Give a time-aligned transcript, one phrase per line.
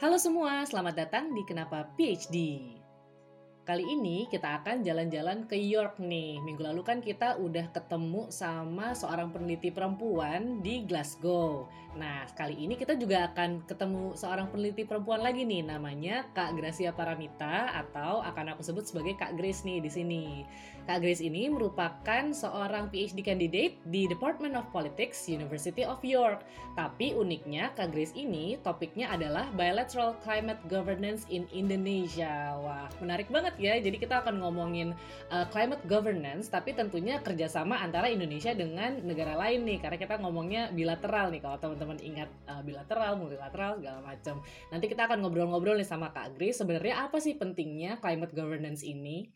[0.00, 2.79] Halo semua, selamat datang di Kenapa PhD.
[3.70, 6.42] Kali ini kita akan jalan-jalan ke York nih.
[6.42, 11.70] Minggu lalu kan kita udah ketemu sama seorang peneliti perempuan di Glasgow.
[11.94, 16.94] Nah, kali ini kita juga akan ketemu seorang peneliti perempuan lagi nih, namanya Kak Gracia
[16.94, 20.24] Paramita atau akan aku sebut sebagai Kak Grace nih di sini.
[20.86, 26.42] Kak Grace ini merupakan seorang PhD candidate di Department of Politics, University of York.
[26.74, 32.54] Tapi uniknya Kak Grace ini topiknya adalah Bilateral Climate Governance in Indonesia.
[32.58, 33.76] Wah, menarik banget ya.
[33.76, 34.96] Jadi kita akan ngomongin
[35.28, 40.72] uh, climate governance, tapi tentunya kerjasama antara Indonesia dengan negara lain nih, karena kita ngomongnya
[40.72, 44.40] bilateral nih kalau teman-teman ingat uh, bilateral, multilateral segala macam.
[44.72, 46.58] Nanti kita akan ngobrol-ngobrol nih sama Kak Grace.
[46.64, 49.28] Sebenarnya apa sih pentingnya climate governance ini?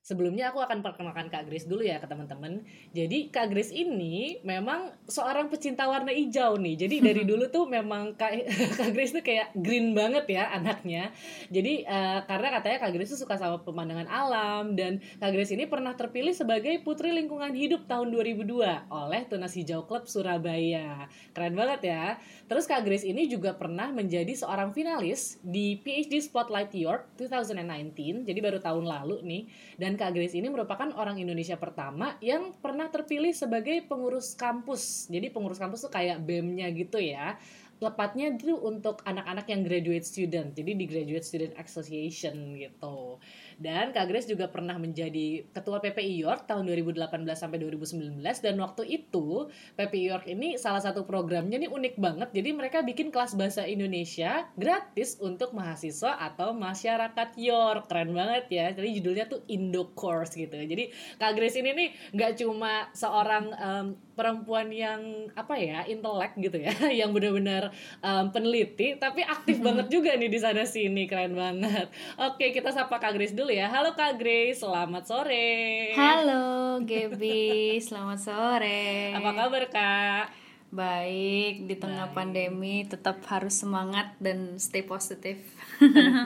[0.00, 2.64] Sebelumnya aku akan perkenalkan Kak Grace dulu ya ke teman-teman.
[2.96, 6.74] Jadi Kak Grace ini memang seorang pecinta warna hijau nih.
[6.80, 8.32] Jadi dari dulu tuh memang Kak,
[8.80, 11.12] Kak Grace tuh kayak green banget ya anaknya.
[11.52, 15.68] Jadi uh, karena katanya Kak Grace tuh suka sama pemandangan alam dan Kak Grace ini
[15.68, 21.12] pernah terpilih sebagai Putri Lingkungan Hidup tahun 2002 oleh Tunas Hijau Club Surabaya.
[21.36, 22.04] Keren banget ya.
[22.48, 28.24] Terus Kak Grace ini juga pernah menjadi seorang finalis di PhD Spotlight York 2019.
[28.24, 29.42] Jadi baru tahun lalu nih
[29.78, 35.10] dan dan Kak Grace ini merupakan orang Indonesia pertama yang pernah terpilih sebagai pengurus kampus.
[35.10, 37.34] Jadi pengurus kampus tuh kayak BEM-nya gitu ya
[37.80, 43.16] tepatnya itu untuk anak-anak yang graduate student jadi di graduate student association gitu.
[43.60, 46.96] Dan Kak Grace juga pernah menjadi ketua PPI York tahun 2018
[47.36, 52.56] sampai 2019 dan waktu itu PPI York ini salah satu programnya ini unik banget jadi
[52.56, 57.88] mereka bikin kelas bahasa Indonesia gratis untuk mahasiswa atau masyarakat York.
[57.88, 60.56] Keren banget ya jadi judulnya tuh Indo Course gitu.
[60.56, 63.86] Jadi Kak Grace ini nih nggak cuma seorang um,
[64.20, 65.00] perempuan yang
[65.32, 67.72] apa ya intelek gitu ya yang benar-benar
[68.04, 71.88] um, peneliti tapi aktif banget juga nih di sana sini keren banget.
[72.20, 73.72] Oke kita sapa Kak Grace dulu ya.
[73.72, 75.96] Halo Kak Grace selamat sore.
[75.96, 79.16] Halo Gaby selamat sore.
[79.16, 82.14] Apa kabar Kak Baik, di tengah Baik.
[82.14, 85.42] pandemi tetap harus semangat dan stay positif.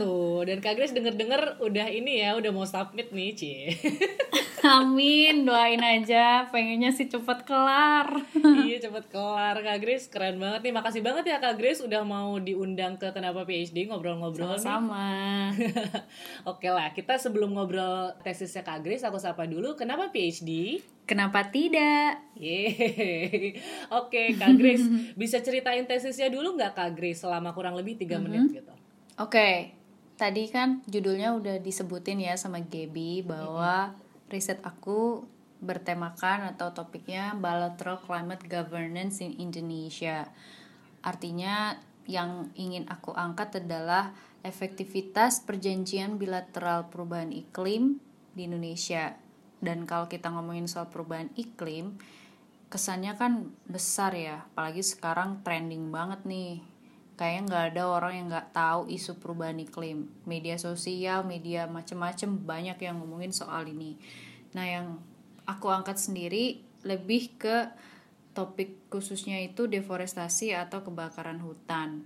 [0.00, 3.52] Tuh, dan Kak Grace denger-denger udah ini ya, udah mau submit nih, Ci.
[4.64, 6.48] Amin, doain aja.
[6.52, 8.20] Pengennya sih cepet kelar.
[8.64, 9.64] iya, cepet kelar.
[9.64, 10.72] Kak Grace keren banget nih.
[10.76, 15.52] Makasih banget ya Kak Grace udah mau diundang ke Kenapa PhD ngobrol-ngobrol Sama-sama.
[16.52, 19.76] Oke lah, kita sebelum ngobrol tesisnya Kak Grace, aku sapa dulu.
[19.76, 20.80] Kenapa PhD?
[21.04, 22.20] Kenapa tidak?
[22.36, 23.60] Yeay.
[24.00, 24.88] Oke, Kak Grace,
[25.20, 28.32] bisa ceritain tesisnya dulu nggak Kak Grace selama kurang lebih tiga mm -hmm.
[28.32, 28.74] menit gitu?
[29.20, 29.76] Oke,
[30.16, 34.02] tadi kan judulnya udah disebutin ya sama Gaby bahwa mm -hmm
[34.34, 35.24] riset aku
[35.64, 40.28] bertemakan atau topiknya bilateral climate governance in Indonesia.
[41.00, 44.12] Artinya yang ingin aku angkat adalah
[44.44, 47.96] efektivitas perjanjian bilateral perubahan iklim
[48.36, 49.16] di Indonesia.
[49.64, 51.96] Dan kalau kita ngomongin soal perubahan iklim,
[52.68, 56.60] kesannya kan besar ya, apalagi sekarang trending banget nih.
[57.14, 60.10] Kayaknya nggak ada orang yang nggak tahu isu perubahan iklim.
[60.28, 63.96] Media sosial, media macem-macem banyak yang ngomongin soal ini.
[64.52, 64.86] Nah, yang
[65.46, 67.70] aku angkat sendiri lebih ke
[68.34, 72.02] topik khususnya itu deforestasi atau kebakaran hutan.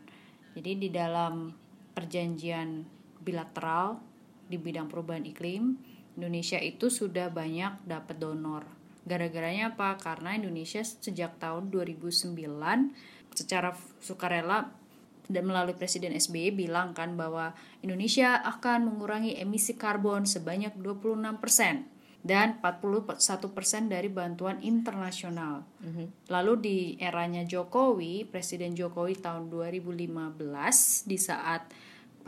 [0.53, 1.57] Jadi di dalam
[1.97, 2.85] perjanjian
[3.25, 3.99] bilateral
[4.47, 5.81] di bidang perubahan iklim,
[6.19, 8.67] Indonesia itu sudah banyak dapat donor.
[9.07, 9.95] Gara-garanya apa?
[10.03, 12.35] Karena Indonesia sejak tahun 2009
[13.33, 13.71] secara
[14.03, 14.75] sukarela
[15.31, 17.55] dan melalui Presiden SBY bilang kan bahwa
[17.87, 21.87] Indonesia akan mengurangi emisi karbon sebanyak 26 persen
[22.27, 23.23] dan 41%
[23.87, 25.63] dari bantuan internasional.
[25.79, 26.07] Mm -hmm.
[26.35, 31.71] Lalu di eranya Jokowi, Presiden Jokowi tahun 2015 di saat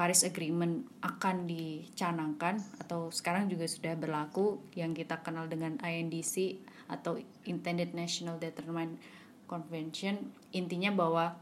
[0.00, 6.56] Paris Agreement akan dicanangkan atau sekarang juga sudah berlaku yang kita kenal dengan INDC
[6.88, 8.96] atau Intended National Determined
[9.44, 11.36] Convention intinya bahwa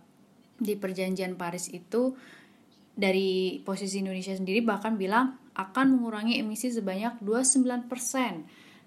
[0.59, 2.19] di perjanjian Paris itu
[2.99, 7.87] dari posisi Indonesia sendiri bahkan bilang akan mengurangi emisi sebanyak 29%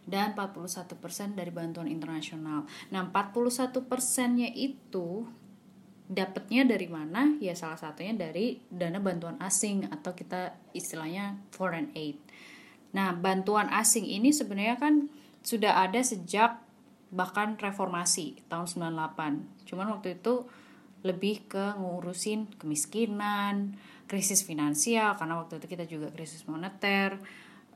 [0.03, 2.67] dan 41% dari bantuan internasional.
[2.91, 5.23] Nah, 41%-nya itu
[6.11, 7.39] dapatnya dari mana?
[7.39, 12.19] Ya salah satunya dari dana bantuan asing atau kita istilahnya foreign aid.
[12.91, 15.07] Nah, bantuan asing ini sebenarnya kan
[15.39, 16.59] sudah ada sejak
[17.15, 19.67] bahkan reformasi tahun 98.
[19.71, 20.43] Cuman waktu itu
[21.01, 27.15] lebih ke ngurusin kemiskinan, krisis finansial karena waktu itu kita juga krisis moneter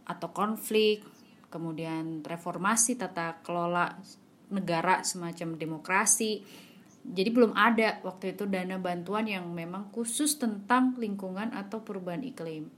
[0.03, 1.01] atau konflik,
[1.47, 3.95] kemudian reformasi tata kelola
[4.51, 6.45] negara semacam demokrasi
[7.05, 12.73] jadi belum ada waktu itu dana bantuan yang memang khusus tentang lingkungan atau perubahan iklim.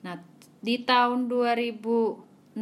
[0.00, 0.16] Nah,
[0.64, 2.56] di tahun 2006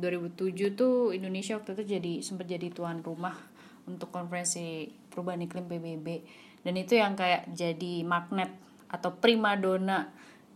[0.00, 3.36] 2007 tuh Indonesia waktu itu jadi sempat jadi tuan rumah
[3.84, 6.06] untuk konferensi perubahan iklim PBB
[6.64, 8.52] dan itu yang kayak jadi magnet
[8.88, 10.08] atau prima dona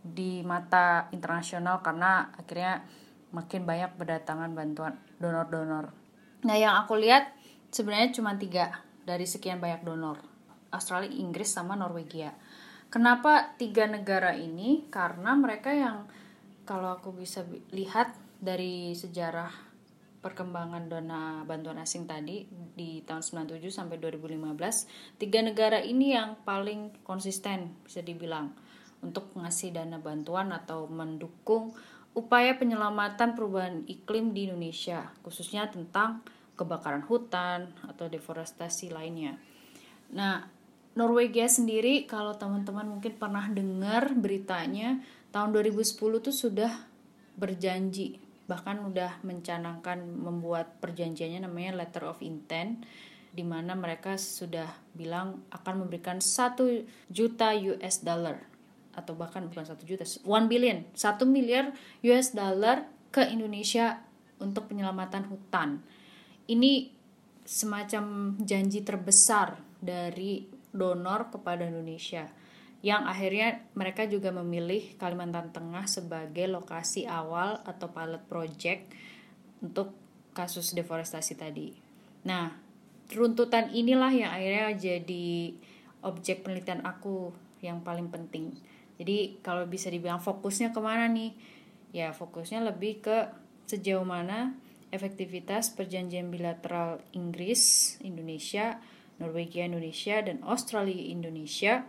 [0.05, 2.85] di mata internasional karena akhirnya
[3.33, 5.93] makin banyak berdatangan bantuan donor-donor.
[6.45, 7.33] Nah yang aku lihat
[7.73, 10.19] sebenarnya cuma tiga dari sekian banyak donor
[10.75, 12.35] Australia, Inggris sama Norwegia.
[12.91, 14.87] Kenapa tiga negara ini?
[14.91, 16.11] Karena mereka yang
[16.65, 19.51] kalau aku bisa lihat dari sejarah
[20.25, 26.97] perkembangan dana bantuan asing tadi di tahun 97 sampai 2015, tiga negara ini yang paling
[27.05, 28.57] konsisten bisa dibilang
[29.05, 31.77] untuk mengasih dana bantuan atau mendukung
[32.17, 36.25] upaya penyelamatan perubahan iklim di Indonesia, khususnya tentang
[36.55, 39.39] kebakaran hutan atau deforestasi lainnya.
[40.15, 40.47] Nah,
[40.95, 45.03] Norwegia sendiri kalau teman-teman mungkin pernah dengar beritanya
[45.35, 46.71] tahun 2010 tuh sudah
[47.35, 52.85] berjanji bahkan udah mencanangkan membuat perjanjiannya namanya letter of intent
[53.35, 58.39] di mana mereka sudah bilang akan memberikan satu juta US dollar
[58.95, 61.75] atau bahkan bukan satu juta, one billion, satu miliar
[62.07, 63.99] US dollar ke Indonesia
[64.39, 65.83] untuk penyelamatan hutan.
[66.45, 66.93] Ini
[67.45, 72.27] semacam janji terbesar dari donor kepada Indonesia
[72.85, 78.93] yang akhirnya mereka juga memilih Kalimantan Tengah sebagai lokasi awal atau pilot project
[79.65, 79.97] untuk
[80.37, 81.73] kasus deforestasi tadi.
[82.29, 82.53] Nah,
[83.17, 85.57] runtutan inilah yang akhirnya jadi
[86.05, 87.33] objek penelitian aku
[87.65, 88.53] yang paling penting.
[89.01, 91.33] Jadi kalau bisa dibilang fokusnya ke mana nih?
[91.97, 93.33] Ya fokusnya lebih ke
[93.65, 94.53] sejauh mana
[94.95, 98.79] efektivitas perjanjian bilateral Inggris, Indonesia,
[99.19, 101.83] Norwegia, Indonesia, dan Australia, Indonesia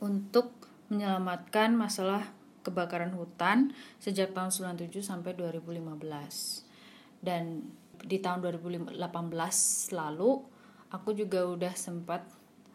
[0.00, 0.56] untuk
[0.88, 2.32] menyelamatkan masalah
[2.64, 4.48] kebakaran hutan sejak tahun
[4.80, 6.64] 97 sampai 2015.
[7.20, 7.68] Dan
[8.00, 8.96] di tahun 2018
[9.92, 10.30] lalu
[10.88, 12.24] aku juga udah sempat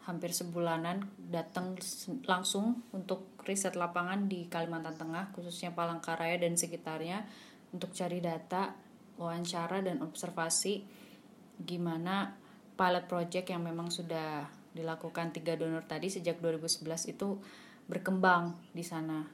[0.02, 1.78] hampir sebulanan datang
[2.26, 7.22] langsung untuk riset lapangan di Kalimantan Tengah khususnya Palangkaraya dan sekitarnya
[7.70, 8.74] untuk cari data,
[9.20, 10.84] wawancara dan observasi
[11.62, 12.34] gimana
[12.74, 17.38] pilot project yang memang sudah dilakukan tiga donor tadi sejak 2011 itu
[17.86, 19.28] berkembang di sana.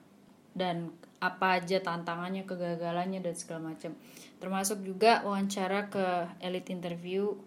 [0.50, 0.90] Dan
[1.22, 3.94] apa aja tantangannya kegagalannya dan segala macam.
[4.42, 7.38] Termasuk juga wawancara ke elit interview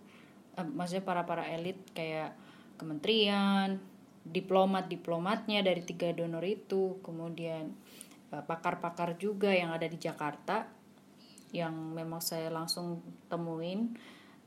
[0.56, 2.32] eh, maksudnya para para elit kayak
[2.80, 3.80] kementerian
[4.22, 7.04] diplomat diplomatnya dari tiga donor itu.
[7.04, 7.76] Kemudian
[8.32, 10.81] eh, pakar-pakar juga yang ada di Jakarta
[11.52, 13.96] yang memang saya langsung temuin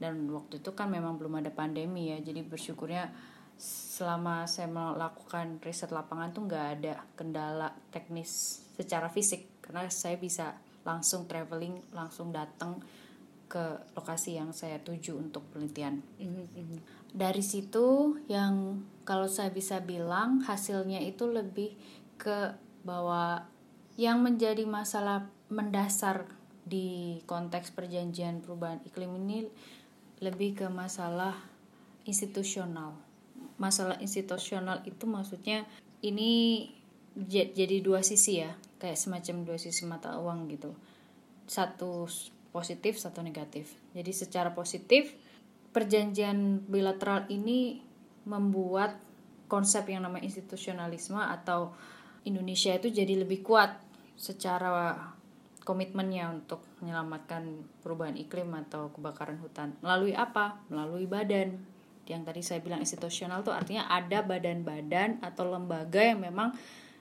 [0.01, 3.13] dan waktu itu kan memang belum ada pandemi ya jadi bersyukurnya
[3.61, 10.59] selama saya melakukan riset lapangan tuh nggak ada kendala teknis secara fisik karena saya bisa
[10.83, 12.83] langsung traveling langsung datang
[13.49, 16.03] ke lokasi yang saya tuju untuk penelitian.
[17.15, 21.79] Dari situ yang kalau saya bisa bilang hasilnya itu lebih
[22.19, 23.47] ke bahwa
[23.95, 26.27] yang menjadi masalah mendasar
[26.65, 29.47] di konteks perjanjian perubahan iklim ini
[30.25, 31.37] lebih ke masalah
[32.09, 32.97] institusional.
[33.61, 35.69] Masalah institusional itu maksudnya
[36.01, 36.65] ini
[37.15, 38.51] jadi dua sisi ya
[38.81, 40.73] kayak semacam dua sisi mata uang gitu.
[41.47, 42.09] Satu
[42.51, 43.71] positif satu negatif.
[43.93, 45.13] Jadi secara positif
[45.75, 47.83] perjanjian bilateral ini
[48.25, 48.97] membuat
[49.51, 51.77] konsep yang namanya institusionalisme atau
[52.25, 53.77] Indonesia itu jadi lebih kuat
[54.17, 55.13] secara
[55.65, 59.73] komitmennya untuk menyelamatkan perubahan iklim atau kebakaran hutan.
[59.81, 60.61] Melalui apa?
[60.69, 61.57] Melalui badan.
[62.05, 66.53] Yang tadi saya bilang institusional itu artinya ada badan-badan atau lembaga yang memang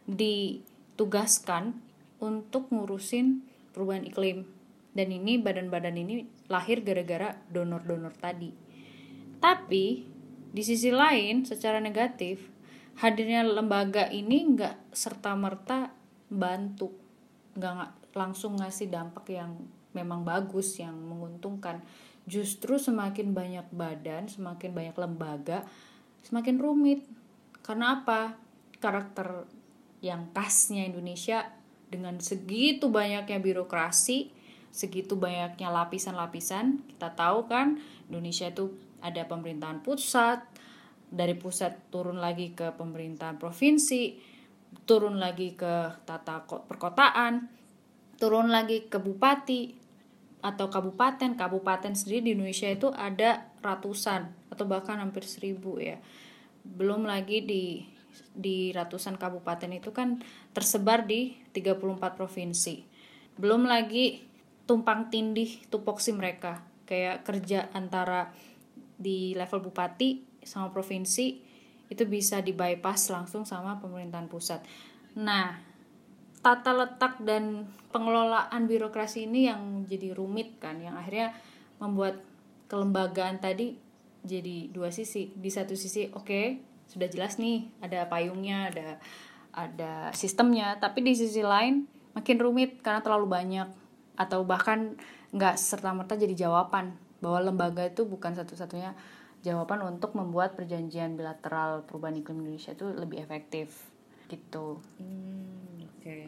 [0.07, 1.75] ditugaskan
[2.23, 3.43] untuk ngurusin
[3.75, 4.47] perubahan iklim.
[4.95, 8.55] Dan ini badan-badan ini lahir gara-gara donor-donor tadi.
[9.43, 10.07] Tapi
[10.53, 12.53] di sisi lain secara negatif
[13.01, 15.89] hadirnya lembaga ini nggak serta merta
[16.29, 16.93] bantu
[17.57, 19.57] nggak langsung ngasih dampak yang
[19.93, 21.81] memang bagus yang menguntungkan
[22.25, 25.67] justru semakin banyak badan, semakin banyak lembaga,
[26.23, 27.03] semakin rumit.
[27.61, 28.37] Karena apa?
[28.79, 29.47] Karakter
[30.03, 31.47] yang khasnya Indonesia
[31.87, 34.33] dengan segitu banyaknya birokrasi,
[34.73, 37.79] segitu banyaknya lapisan-lapisan, kita tahu kan
[38.09, 40.41] Indonesia itu ada pemerintahan pusat,
[41.13, 44.17] dari pusat turun lagi ke pemerintahan provinsi,
[44.89, 47.62] turun lagi ke tata perkotaan,
[48.17, 49.83] turun lagi ke bupati,
[50.43, 56.03] atau kabupaten kabupaten sendiri di Indonesia itu ada ratusan atau bahkan hampir seribu ya.
[56.67, 57.87] Belum lagi di
[58.35, 60.19] di ratusan kabupaten itu kan
[60.51, 62.83] tersebar di 34 provinsi.
[63.39, 64.21] Belum lagi
[64.67, 66.61] tumpang tindih tupoksi mereka.
[66.83, 68.35] Kayak kerja antara
[68.99, 71.39] di level bupati sama provinsi
[71.87, 74.59] itu bisa di bypass langsung sama pemerintahan pusat.
[75.15, 75.72] Nah
[76.43, 81.31] tata letak dan pengelolaan birokrasi ini yang jadi rumit kan yang akhirnya
[81.79, 82.19] membuat
[82.67, 83.79] kelembagaan tadi
[84.23, 85.31] jadi dua sisi.
[85.31, 86.45] Di satu sisi oke okay,
[86.91, 88.87] sudah jelas nih ada payungnya ada
[89.55, 93.69] ada sistemnya tapi di sisi lain makin rumit karena terlalu banyak
[94.19, 94.93] atau bahkan
[95.33, 98.93] nggak serta merta jadi jawaban bahwa lembaga itu bukan satu-satunya
[99.43, 103.91] jawaban untuk membuat perjanjian bilateral perubahan iklim Indonesia itu lebih efektif.
[104.27, 104.79] Gitu.
[104.99, 105.72] Hmm,
[106.03, 106.23] Oke, okay.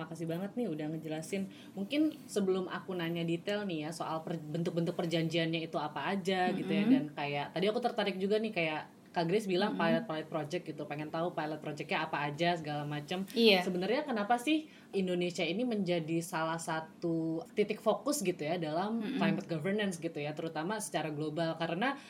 [0.00, 1.52] makasih banget nih udah ngejelasin.
[1.76, 6.58] Mungkin sebelum aku nanya detail nih ya soal bentuk-bentuk perjanjiannya itu apa aja mm -hmm.
[6.64, 8.82] gitu ya dan kayak tadi aku tertarik juga nih kayak
[9.12, 9.84] Kak Grace bilang mm -hmm.
[9.84, 13.28] pilot pilot project gitu, pengen tahu pilot projectnya apa aja segala macam.
[13.36, 13.60] Iya.
[13.60, 14.64] Sebenarnya kenapa sih
[14.96, 19.18] Indonesia ini menjadi salah satu titik fokus gitu ya dalam mm -hmm.
[19.20, 22.00] climate governance gitu ya, terutama secara global karena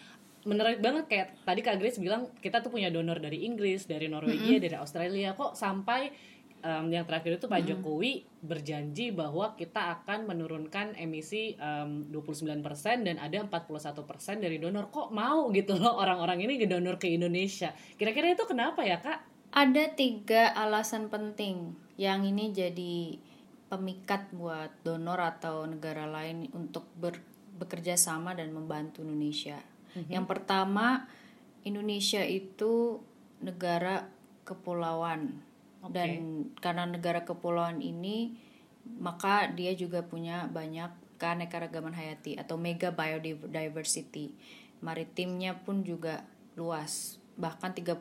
[0.46, 4.38] menarik banget kayak tadi Kak Grace bilang kita tuh punya donor dari Inggris, dari Norwegia,
[4.38, 4.64] mm -hmm.
[4.70, 6.14] dari Australia kok sampai
[6.62, 7.70] um, yang terakhir itu Pak mm-hmm.
[7.82, 8.12] Jokowi
[8.42, 12.62] berjanji bahwa kita akan menurunkan emisi um, 29%
[13.06, 14.04] dan ada 41%
[14.38, 14.90] dari donor.
[14.90, 17.74] Kok mau gitu loh orang-orang ini donor ke Indonesia.
[17.98, 19.50] Kira-kira itu kenapa ya, Kak?
[19.54, 23.16] Ada tiga alasan penting yang ini jadi
[23.68, 27.20] pemikat buat donor atau negara lain untuk ber,
[27.56, 29.58] bekerja sama dan membantu Indonesia.
[29.96, 30.10] Mm-hmm.
[30.12, 31.08] Yang pertama,
[31.64, 33.02] Indonesia itu
[33.42, 34.08] negara
[34.48, 35.47] kepulauan
[35.86, 38.34] dan karena negara kepulauan ini
[38.98, 44.32] maka dia juga punya banyak keanekaragaman hayati atau mega biodiversity.
[44.80, 47.18] Maritimnya pun juga luas.
[47.38, 47.98] Bahkan 30%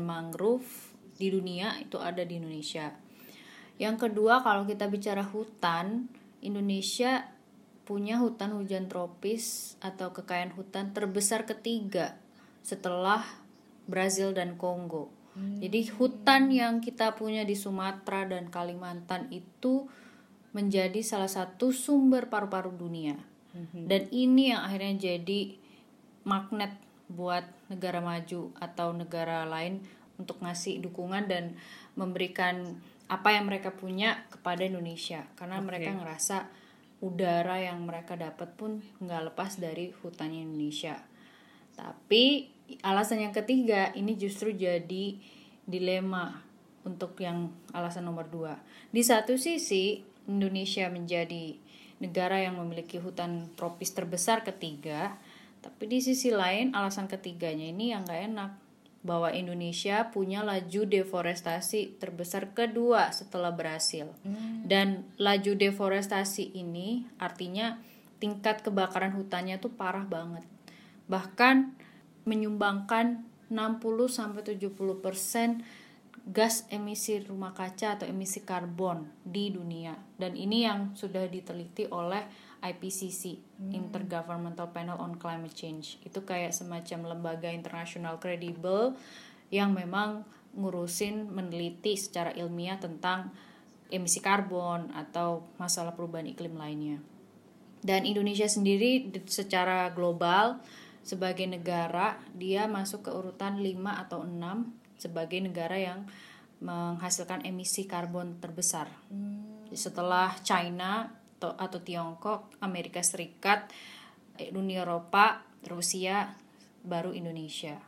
[0.00, 2.92] mangrove di dunia itu ada di Indonesia.
[3.80, 6.08] Yang kedua, kalau kita bicara hutan,
[6.44, 7.32] Indonesia
[7.88, 12.20] punya hutan hujan tropis atau kekayaan hutan terbesar ketiga
[12.60, 13.24] setelah
[13.88, 15.19] Brazil dan Kongo.
[15.40, 15.56] Hmm.
[15.64, 19.88] Jadi hutan yang kita punya di Sumatera dan Kalimantan itu
[20.52, 23.16] menjadi salah satu sumber paru-paru dunia.
[23.56, 23.88] Hmm.
[23.88, 25.56] Dan ini yang akhirnya jadi
[26.28, 26.76] magnet
[27.08, 29.82] buat negara maju atau negara lain
[30.20, 31.56] untuk ngasih dukungan dan
[31.96, 32.78] memberikan
[33.10, 35.66] apa yang mereka punya kepada Indonesia karena okay.
[35.66, 36.38] mereka ngerasa
[37.02, 41.00] udara yang mereka dapat pun nggak lepas dari hutannya Indonesia.
[41.74, 42.52] Tapi
[42.84, 45.18] alasan yang ketiga ini justru jadi
[45.66, 46.42] dilema
[46.86, 48.60] untuk yang alasan nomor dua.
[48.90, 50.00] Di satu sisi
[50.30, 51.56] Indonesia menjadi
[52.00, 55.20] negara yang memiliki hutan tropis terbesar ketiga,
[55.60, 58.52] tapi di sisi lain alasan ketiganya ini yang nggak enak
[59.00, 64.12] bahwa Indonesia punya laju deforestasi terbesar kedua setelah berhasil.
[64.24, 64.64] Hmm.
[64.64, 67.80] Dan laju deforestasi ini artinya
[68.20, 70.44] tingkat kebakaran hutannya tuh parah banget.
[71.08, 71.79] Bahkan
[72.24, 75.64] menyumbangkan 60 sampai 70%
[76.30, 79.96] gas emisi rumah kaca atau emisi karbon di dunia.
[80.14, 82.22] Dan ini yang sudah diteliti oleh
[82.60, 83.72] IPCC hmm.
[83.72, 88.94] Intergovernmental Panel on Climate Change itu kayak semacam lembaga internasional kredibel
[89.48, 90.22] yang memang
[90.54, 93.32] ngurusin meneliti secara ilmiah tentang
[93.90, 97.02] emisi karbon atau masalah perubahan iklim lainnya
[97.80, 100.60] dan Indonesia sendiri secara global
[101.00, 106.04] sebagai negara dia masuk ke urutan 5 atau 6 sebagai negara yang
[106.60, 108.92] menghasilkan emisi karbon terbesar.
[109.08, 109.64] Hmm.
[109.72, 111.08] Setelah China,
[111.40, 113.72] atau, atau Tiongkok, Amerika Serikat,
[114.36, 116.36] eh, Uni Eropa, Rusia,
[116.84, 117.80] baru Indonesia.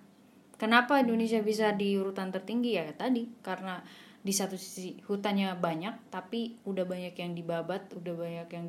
[0.56, 3.28] Kenapa Indonesia bisa di urutan tertinggi ya tadi?
[3.44, 3.76] Karena
[4.22, 8.66] di satu sisi hutannya banyak, tapi udah banyak yang dibabat, udah banyak yang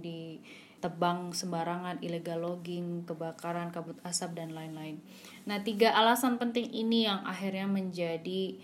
[0.84, 5.00] ditebang sembarangan, illegal logging, kebakaran, kabut asap dan lain-lain.
[5.48, 8.60] Nah, tiga alasan penting ini yang akhirnya menjadi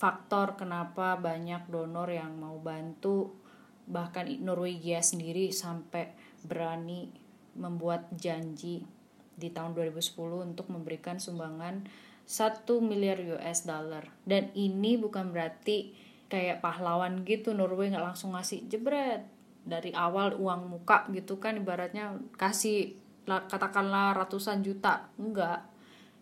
[0.00, 3.36] faktor kenapa banyak donor yang mau bantu
[3.84, 7.12] bahkan Norwegia sendiri sampai berani
[7.52, 8.88] membuat janji
[9.36, 11.84] di tahun 2010 untuk memberikan sumbangan
[12.24, 15.92] 1 miliar US dollar dan ini bukan berarti
[16.32, 19.35] kayak pahlawan gitu Norway nggak langsung ngasih jebret
[19.66, 22.94] dari awal uang muka gitu kan ibaratnya kasih
[23.26, 25.66] katakanlah ratusan juta enggak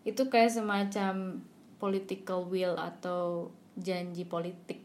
[0.01, 1.39] itu kayak semacam
[1.77, 4.81] political will atau janji politik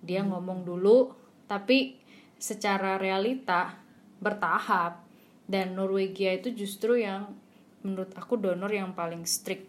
[0.00, 0.30] dia hmm.
[0.30, 1.10] ngomong dulu
[1.50, 1.98] tapi
[2.38, 3.76] secara realita
[4.22, 5.02] bertahap
[5.50, 7.34] dan Norwegia itu justru yang
[7.82, 9.66] menurut aku donor yang paling strict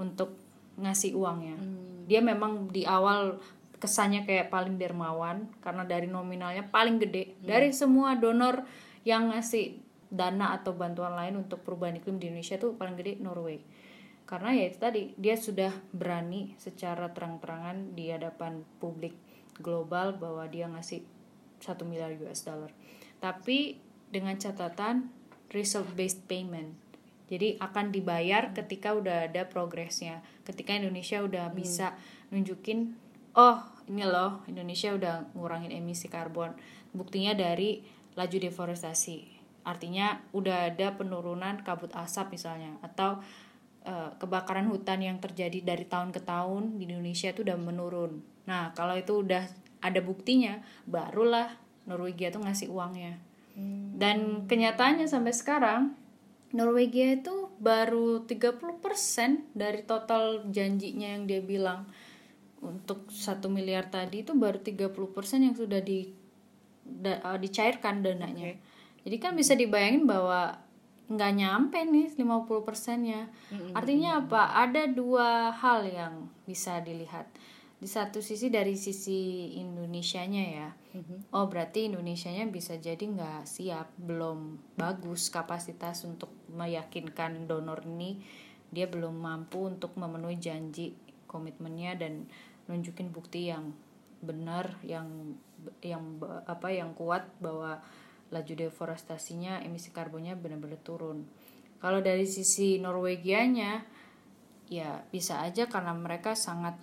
[0.00, 0.32] untuk
[0.80, 1.60] ngasih uangnya.
[1.60, 2.08] Hmm.
[2.08, 3.36] Dia memang di awal
[3.80, 7.48] kesannya kayak paling dermawan karena dari nominalnya paling gede Hmm.
[7.48, 8.68] dari semua donor
[9.08, 9.80] yang ngasih
[10.12, 13.62] dana atau bantuan lain untuk perubahan iklim di Indonesia tuh paling gede Norway.
[14.28, 19.16] Karena ya itu tadi dia sudah berani secara terang-terangan di hadapan publik
[19.58, 21.02] global bahwa dia ngasih
[21.58, 22.70] satu miliar US dollar.
[23.18, 23.78] Tapi
[24.10, 25.10] dengan catatan
[25.54, 26.74] result based payment.
[27.30, 30.18] Jadi akan dibayar ketika udah ada progresnya.
[30.42, 31.94] Ketika Indonesia udah bisa
[32.34, 32.98] nunjukin
[33.40, 33.56] oh
[33.88, 36.52] ini loh Indonesia udah ngurangin emisi karbon.
[36.92, 37.80] Buktinya dari
[38.14, 39.40] laju deforestasi.
[39.64, 43.20] Artinya udah ada penurunan kabut asap misalnya atau
[43.88, 48.20] eh, kebakaran hutan yang terjadi dari tahun ke tahun di Indonesia itu udah menurun.
[48.44, 49.44] Nah, kalau itu udah
[49.80, 51.56] ada buktinya, barulah
[51.88, 53.16] Norwegia tuh ngasih uangnya.
[54.00, 55.92] Dan kenyataannya sampai sekarang
[56.50, 61.86] Norwegia itu baru 30% dari total janjinya yang dia bilang
[62.60, 64.92] untuk satu miliar tadi itu baru 30%
[65.40, 66.12] yang sudah di
[66.84, 68.56] da- uh, dicairkan dananya.
[69.00, 70.60] Jadi kan bisa dibayangin bahwa
[71.10, 73.32] nggak nyampe nih 50 persennya.
[73.72, 74.54] Artinya apa?
[74.60, 77.26] Ada dua hal yang bisa dilihat.
[77.80, 80.68] Di satu sisi dari sisi Indonesianya ya.
[81.32, 88.20] Oh berarti Indonesianya bisa jadi nggak siap, belum bagus kapasitas untuk meyakinkan donor ini
[88.70, 90.94] dia belum mampu untuk memenuhi janji
[91.26, 92.26] komitmennya dan
[92.70, 93.74] nunjukin bukti yang
[94.22, 95.34] benar yang
[95.82, 97.82] yang apa yang kuat bahwa
[98.30, 101.26] laju deforestasinya emisi karbonnya benar-benar turun.
[101.82, 103.82] Kalau dari sisi Norwegianya
[104.70, 106.78] ya bisa aja karena mereka sangat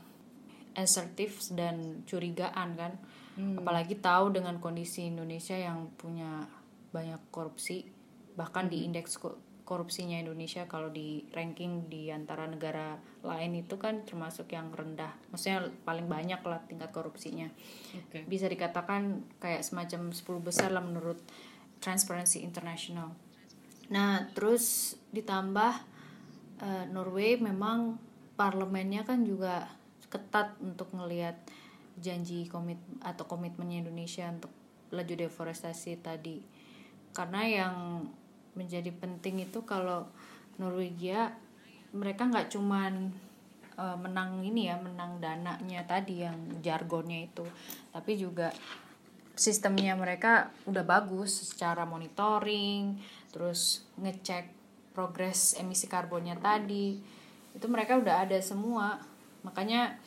[0.75, 2.93] asertif dan curigaan kan.
[3.37, 6.49] Apalagi tahu dengan kondisi Indonesia yang punya
[6.89, 7.85] banyak korupsi
[8.33, 9.17] bahkan di indeks
[9.67, 15.11] korupsinya Indonesia kalau di ranking di antara negara lain itu kan termasuk yang rendah.
[15.27, 17.51] Maksudnya paling banyak lah tingkat korupsinya
[17.91, 18.23] Oke.
[18.31, 21.19] bisa dikatakan kayak semacam 10 besar lah menurut
[21.83, 23.11] Transparency International.
[23.91, 25.73] Nah, terus ditambah
[26.63, 27.99] eh, Norway memang
[28.39, 29.67] parlemennya kan juga
[30.07, 31.35] ketat untuk ngelihat
[31.99, 34.53] janji komit atau komitmennya Indonesia untuk
[34.95, 36.39] laju deforestasi tadi.
[37.11, 37.75] Karena yang
[38.57, 40.09] menjadi penting itu kalau
[40.57, 41.37] Norwegia
[41.93, 43.13] mereka nggak cuman
[43.77, 47.45] eh, menang ini ya menang dananya tadi yang jargonnya itu
[47.93, 48.49] tapi juga
[49.37, 52.97] sistemnya mereka udah bagus secara monitoring
[53.29, 54.49] terus ngecek
[54.97, 56.97] progres emisi karbonnya tadi
[57.57, 59.01] itu mereka udah ada semua.
[59.41, 59.97] Makanya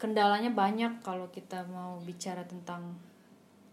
[0.00, 2.96] kendalanya banyak kalau kita mau bicara tentang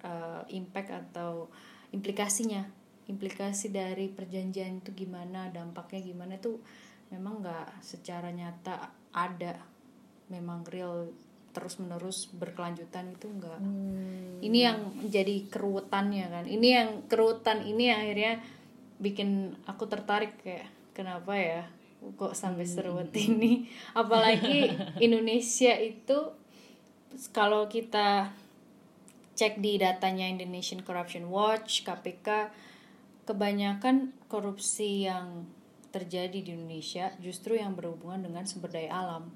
[0.03, 1.47] eh, impact atau
[1.95, 2.67] implikasinya
[3.09, 6.61] implikasi dari perjanjian itu gimana dampaknya gimana itu
[7.09, 9.57] memang nggak secara nyata ada.
[10.31, 11.11] Memang real
[11.51, 13.59] terus menerus berkelanjutan itu enggak
[14.41, 16.45] ini yang jadi keruwetannya kan.
[16.49, 18.41] Ini yang keruwetan ini akhirnya
[18.97, 21.61] bikin aku tertarik kayak kenapa ya
[22.17, 23.69] kok sampai seruet ini?
[24.01, 26.33] Apalagi Indonesia itu
[27.29, 28.33] kalau kita
[29.37, 32.49] cek di datanya Indonesian Corruption Watch KPK
[33.31, 35.47] kebanyakan korupsi yang
[35.95, 39.31] terjadi di Indonesia justru yang berhubungan dengan sumber daya alam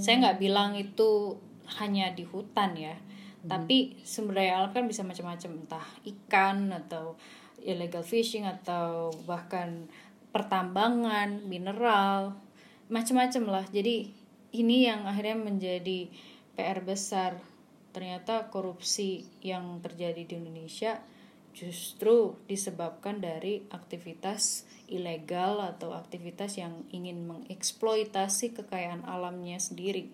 [0.00, 1.36] saya nggak bilang itu
[1.76, 2.96] hanya di hutan ya,
[3.44, 7.20] tapi sumber daya alam kan bisa macam-macam entah ikan atau
[7.60, 9.84] illegal fishing atau bahkan
[10.32, 12.40] pertambangan, mineral,
[12.88, 13.64] macam-macam lah.
[13.68, 14.08] Jadi
[14.56, 16.08] ini yang akhirnya menjadi
[16.56, 17.36] PR besar.
[17.92, 21.00] Ternyata korupsi yang terjadi di Indonesia
[21.56, 30.12] justru disebabkan dari aktivitas ilegal atau aktivitas yang ingin mengeksploitasi kekayaan alamnya sendiri.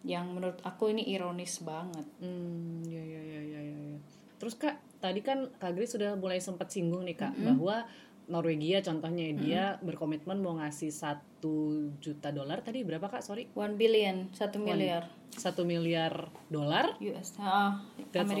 [0.00, 2.08] Yang menurut aku ini ironis banget.
[2.24, 3.76] Hmm, ya ya ya ya ya.
[3.92, 3.98] ya.
[4.40, 7.84] Terus kak, tadi kan kak Grace sudah mulai sempat singgung nih kak bahwa
[8.26, 13.22] Norwegia contohnya dia berkomitmen mau ngasih satu juta dolar tadi berapa kak?
[13.22, 16.96] Sorry, One billion, satu miliar satu miliar dolar.
[16.98, 18.32] US, ah, That's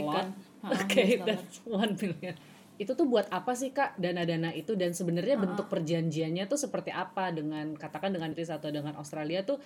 [0.66, 0.82] a American.
[0.82, 0.82] lot.
[0.82, 1.26] Ah, Oke, US dollar.
[1.26, 2.34] that's one million.
[2.76, 7.32] Itu tuh buat apa sih kak dana-dana itu dan sebenarnya bentuk perjanjiannya tuh seperti apa
[7.32, 9.56] dengan katakan dengan Inggris atau dengan Australia tuh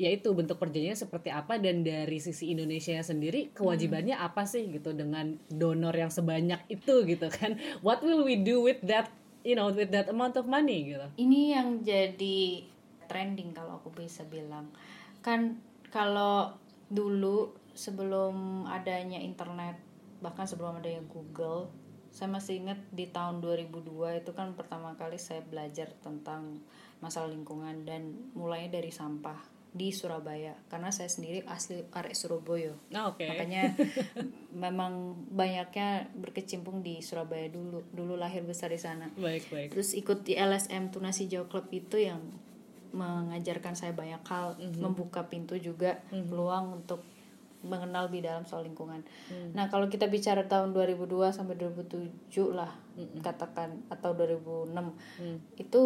[0.00, 5.36] yaitu bentuk perjanjiannya seperti apa dan dari sisi Indonesia sendiri kewajibannya apa sih gitu dengan
[5.52, 9.12] donor yang sebanyak itu gitu kan what will we do with that
[9.44, 12.64] you know with that amount of money gitu Ini yang jadi
[13.06, 14.70] trending kalau aku bisa bilang.
[15.20, 15.58] Kan
[15.90, 16.54] kalau
[16.88, 19.74] dulu sebelum adanya internet,
[20.20, 21.72] bahkan sebelum adanya Google,
[22.10, 26.58] saya masih ingat di tahun 2002 itu kan pertama kali saya belajar tentang
[26.98, 29.38] masalah lingkungan dan mulainya dari sampah
[29.70, 30.58] di Surabaya.
[30.66, 32.74] Karena saya sendiri asli arek Surabaya.
[32.74, 33.30] Oh, Oke.
[33.30, 33.70] makanya
[34.66, 39.06] memang banyaknya berkecimpung di Surabaya dulu dulu lahir besar di sana.
[39.14, 39.68] Baik baik.
[39.70, 42.20] terus ikut di LSM Tunasi Jawa Club itu yang
[42.90, 47.06] mengajarkan saya banyak hal membuka pintu juga peluang untuk
[47.60, 49.04] mengenal lebih dalam soal lingkungan.
[49.52, 52.72] Nah, kalau kita bicara tahun 2002 sampai 2007 lah
[53.20, 54.72] katakan atau 2006
[55.60, 55.82] itu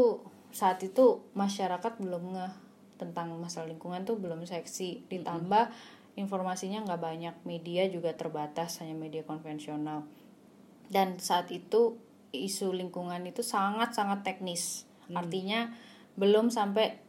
[0.54, 2.54] saat itu masyarakat belum ngeh
[2.94, 5.10] tentang masalah lingkungan tuh belum seksi.
[5.10, 5.70] Ditambah
[6.14, 10.06] informasinya nggak banyak media juga terbatas hanya media konvensional.
[10.86, 11.98] Dan saat itu
[12.34, 15.70] isu lingkungan itu sangat sangat teknis artinya
[16.18, 17.03] belum sampai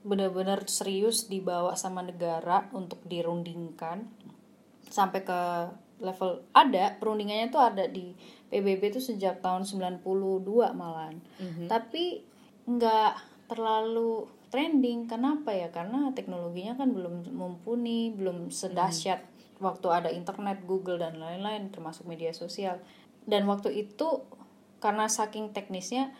[0.00, 4.08] benar-benar serius dibawa sama negara untuk dirundingkan.
[4.88, 5.40] Sampai ke
[6.00, 8.16] level ada perundingannya tuh ada di
[8.48, 10.02] PBB itu sejak tahun 92
[10.72, 11.20] malahan.
[11.68, 12.24] Tapi
[12.64, 13.12] nggak
[13.52, 15.06] terlalu trending.
[15.06, 15.68] Kenapa ya?
[15.70, 19.22] Karena teknologinya kan belum mumpuni belum sedahsyat
[19.60, 22.80] waktu ada internet Google dan lain-lain termasuk media sosial.
[23.28, 24.24] Dan waktu itu
[24.80, 26.10] karena saking teknisnya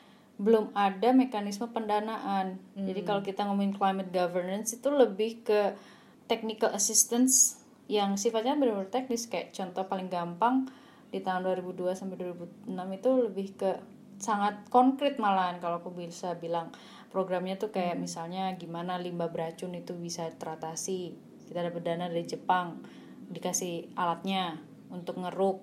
[0.41, 2.57] belum ada mekanisme pendanaan.
[2.73, 5.77] Jadi kalau kita ngomongin climate governance itu lebih ke
[6.25, 7.61] technical assistance
[7.93, 9.29] yang sifatnya benar-benar teknis.
[9.29, 10.65] Kayak contoh paling gampang
[11.13, 13.71] di tahun 2002 sampai 2006 itu lebih ke
[14.17, 15.61] sangat konkret malahan.
[15.61, 16.73] Kalau aku bisa bilang
[17.13, 21.13] programnya tuh kayak misalnya gimana limbah beracun itu bisa teratasi.
[21.53, 22.81] Kita dapat dana dari Jepang
[23.29, 24.57] dikasih alatnya
[24.89, 25.61] untuk ngeruk.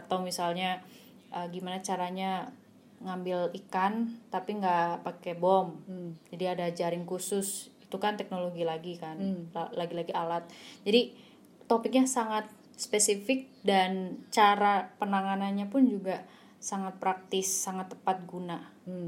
[0.00, 0.80] Atau misalnya
[1.36, 2.56] uh, gimana caranya
[2.98, 5.78] ngambil ikan tapi nggak pakai bom.
[6.34, 7.70] Jadi ada jaring khusus.
[7.84, 9.16] Itu kan teknologi lagi kan
[9.54, 10.44] La- lagi-lagi alat.
[10.84, 11.14] Jadi
[11.70, 16.22] topiknya sangat spesifik dan cara penanganannya pun juga
[16.58, 18.58] sangat praktis sangat tepat guna.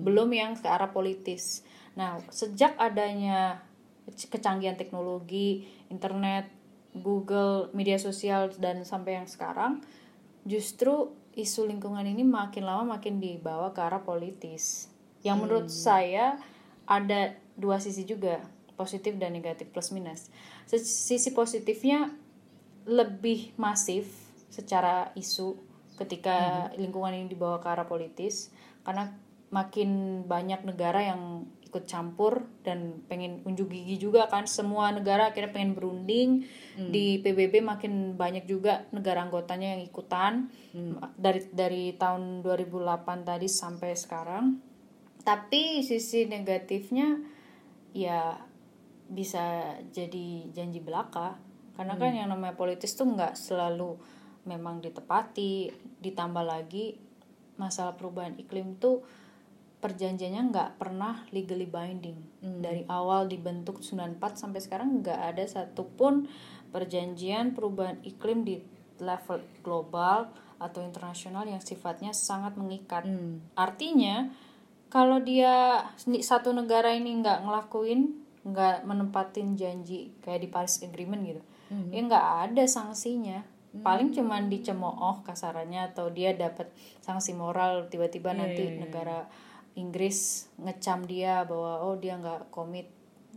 [0.07, 1.66] Belum yang ke arah politis.
[1.98, 3.62] Nah sejak adanya
[4.11, 6.50] kecanggihan teknologi internet
[6.94, 9.83] Google media sosial dan sampai yang sekarang
[10.42, 14.90] justru isu lingkungan ini makin lama makin dibawa ke arah politis.
[15.23, 16.40] Yang menurut saya
[16.88, 18.40] ada dua sisi juga
[18.75, 20.33] positif dan negatif plus minus.
[20.66, 22.11] Sisi positifnya
[22.88, 24.09] lebih masif
[24.49, 25.55] secara isu
[26.01, 28.49] ketika lingkungan ini dibawa ke arah politis
[28.83, 29.12] karena
[29.53, 34.50] makin banyak negara yang ikut campur dan pengen unjuk gigi juga kan.
[34.50, 36.42] Semua negara akhirnya pengen berunding.
[36.74, 40.50] Di PBB makin banyak juga negara anggotanya yang ikutan.
[41.14, 44.59] Dari dari tahun 2008 tadi sampai sekarang.
[45.22, 47.22] Tapi sisi negatifnya
[47.94, 48.35] ya
[49.06, 51.38] bisa jadi janji belaka.
[51.78, 53.94] Karena kan yang namanya politis tuh nggak selalu
[54.50, 55.70] memang ditepati.
[56.02, 56.98] Ditambah lagi
[57.61, 59.04] masalah perubahan iklim tuh
[59.81, 62.21] perjanjiannya nggak pernah legally binding.
[62.40, 66.29] Dari awal dibentuk 94 sampai sekarang nggak ada satupun
[66.71, 68.61] perjanjian perubahan iklim di
[69.01, 70.29] level global
[70.61, 73.09] atau internasional yang sifatnya sangat mengikat.
[73.57, 74.29] Artinya
[74.93, 75.88] kalau dia
[76.21, 81.43] satu negara ini nggak ngelakuin nggak menempatin janji kayak di Paris Agreement gitu
[81.93, 83.40] ya nggak ada sanksinya.
[83.71, 89.31] Paling cuman dicemooh kasarannya atau dia dapat sanksi moral tiba-tiba nanti negara
[89.78, 92.90] Inggris ngecam dia bahwa oh dia nggak komit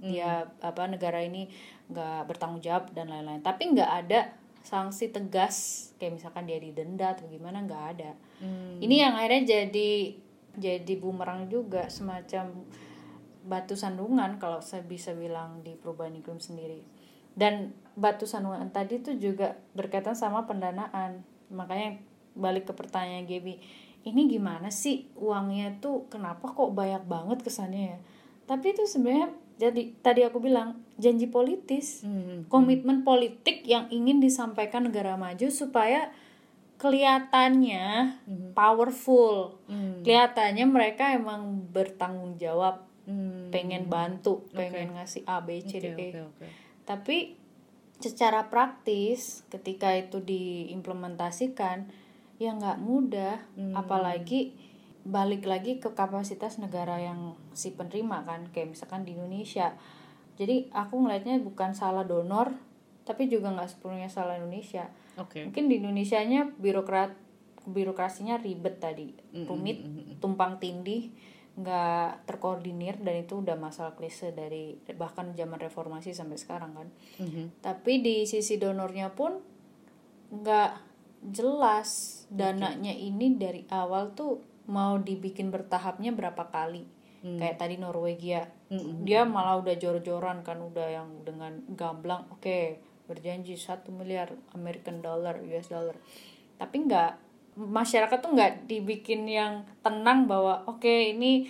[0.04, 1.48] dia apa negara ini
[1.88, 3.40] nggak bertanggung jawab dan lain-lain.
[3.40, 4.20] Tapi nggak ada
[4.64, 8.12] sanksi tegas kayak misalkan dia didenda atau gimana nggak ada.
[8.80, 9.92] Ini yang akhirnya jadi
[10.54, 12.68] jadi bumerang juga semacam
[13.44, 16.84] batu sandungan kalau saya bisa bilang di perubahan iklim sendiri.
[17.34, 21.24] Dan batu sandungan tadi itu juga berkaitan sama pendanaan.
[21.52, 22.00] Makanya
[22.34, 23.62] balik ke pertanyaan Gaby
[24.04, 26.08] ini gimana sih uangnya tuh?
[26.12, 27.98] Kenapa kok banyak banget kesannya ya?
[28.44, 32.04] Tapi itu sebenarnya jadi tadi aku bilang janji politis.
[32.52, 36.12] Komitmen politik yang ingin disampaikan negara maju supaya
[36.82, 38.20] kelihatannya
[38.52, 39.56] powerful.
[40.04, 42.84] Kelihatannya mereka emang bertanggung jawab.
[43.52, 45.92] Pengen bantu pengen ngasih A B C D E.
[45.92, 46.48] Oke, oke.
[46.88, 47.36] tapi
[48.00, 51.88] secara praktis ketika itu diimplementasikan
[52.38, 53.42] ya nggak mudah.
[53.74, 54.54] Apalagi
[55.04, 59.76] balik lagi ke kapasitas negara yang si penerima kan kayak misalkan di Indonesia.
[60.40, 62.56] Jadi aku ngelihatnya bukan salah donor
[63.04, 64.88] tapi juga nggak sepenuhnya salah Indonesia.
[65.14, 65.46] Oke.
[65.46, 67.14] mungkin di Indonesianya birokrat
[67.68, 69.14] birokrasinya ribet tadi.
[69.32, 69.84] Rumit
[70.24, 71.12] tumpang tindih
[71.54, 76.88] nggak terkoordinir dan itu udah masalah klise dari bahkan zaman reformasi sampai sekarang kan.
[77.22, 77.62] Mhm.
[77.62, 79.38] tapi di sisi donornya pun
[80.34, 80.93] nggak
[81.32, 86.84] jelas dananya ini dari awal tuh mau dibikin bertahapnya berapa kali.
[87.24, 88.52] Kayak tadi Norwegia.
[89.08, 95.40] Dia malah udah jor-joran kan udah yang dengan gamblang oke berjanji satu miliar American dollar
[95.40, 95.96] US dollar.
[96.60, 97.12] Tapi nggak
[97.56, 101.48] masyarakat tuh nggak dibikin yang tenang bahwa oke ini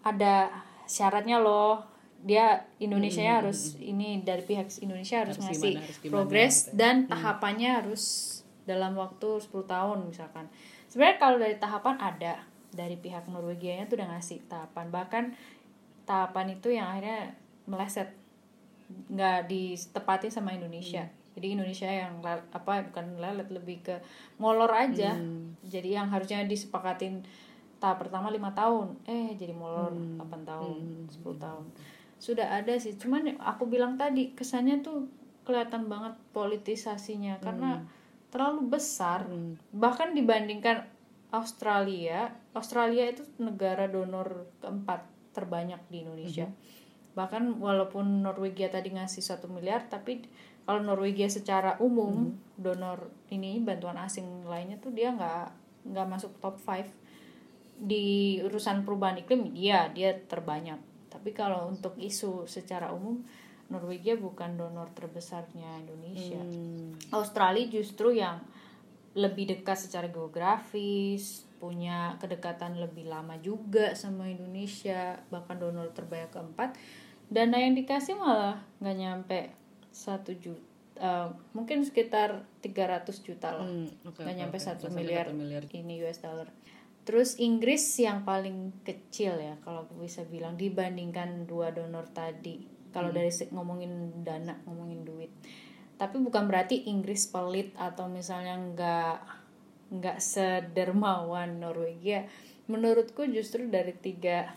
[0.00, 0.48] ada
[0.88, 1.84] syaratnya loh.
[2.24, 6.68] Dia Indonesia harus ini dari pihak Indonesia harus, Harus ngasih gimana, harus gimana progres gitu
[6.72, 6.76] ya.
[6.80, 8.04] dan tahapannya harus
[8.64, 10.48] dalam waktu 10 tahun misalkan.
[10.88, 12.40] Sebenarnya kalau dari tahapan ada
[12.74, 14.90] dari pihak Norwegianya tuh udah ngasih tahapan.
[14.90, 15.24] Bahkan
[16.04, 17.32] tahapan itu yang akhirnya
[17.70, 18.10] meleset.
[19.08, 21.06] Nggak ditepati sama Indonesia.
[21.34, 23.98] Jadi Indonesia yang apa bukan lelet lebih ke
[24.38, 25.18] molor aja.
[25.66, 27.26] Jadi yang harusnya disepakatin
[27.82, 28.94] tahap pertama lima tahun.
[29.04, 31.64] Eh jadi molor 8 tahun 10 tahun.
[32.22, 32.94] Sudah ada sih.
[32.94, 35.10] Cuman aku bilang tadi kesannya tuh
[35.42, 37.42] kelihatan banget politisasinya.
[37.42, 37.82] Karena
[38.34, 39.30] terlalu besar.
[39.70, 40.90] Bahkan dibandingkan
[41.30, 46.50] Australia Australia itu negara donor keempat terbanyak di Indonesia.
[47.14, 50.26] Bahkan walaupun Norwegia tadi ngasih satu miliar tapi
[50.66, 55.46] kalau Norwegia secara umum donor ini bantuan asing lainnya tuh dia nggak
[55.94, 56.90] nggak masuk top 5
[57.74, 60.78] di urusan perubahan iklim iya dia terbanyak.
[61.06, 63.22] Tapi kalau untuk isu secara umum
[63.68, 66.40] Norwegia bukan donor terbesarnya Indonesia
[67.12, 68.40] Australia justru yang
[69.14, 76.76] lebih dekat secara geografis punya kedekatan lebih lama juga sama Indonesia bahkan donor terbanyak keempat
[77.30, 79.40] dana yang dikasih malah nggak nyampe
[79.94, 80.60] satu juta
[80.98, 85.62] eh, mungkin sekitar 300 juta lah Hmm, oke, nggak nyampe satu sampai miliar, miliar.
[85.72, 86.50] ini US dollar.
[87.04, 92.73] Terus Inggris yang paling kecil ya kalau bisa bilang dibandingkan dua donor tadi.
[92.94, 93.18] Kalau Hmm.
[93.18, 95.34] dari ngomongin dana, ngomongin duit.
[95.98, 99.16] Tapi bukan berarti Inggris pelit atau misalnya nggak
[99.98, 102.30] nggak sedermawan Norwegia.
[102.70, 104.54] Menurutku justru dari tiga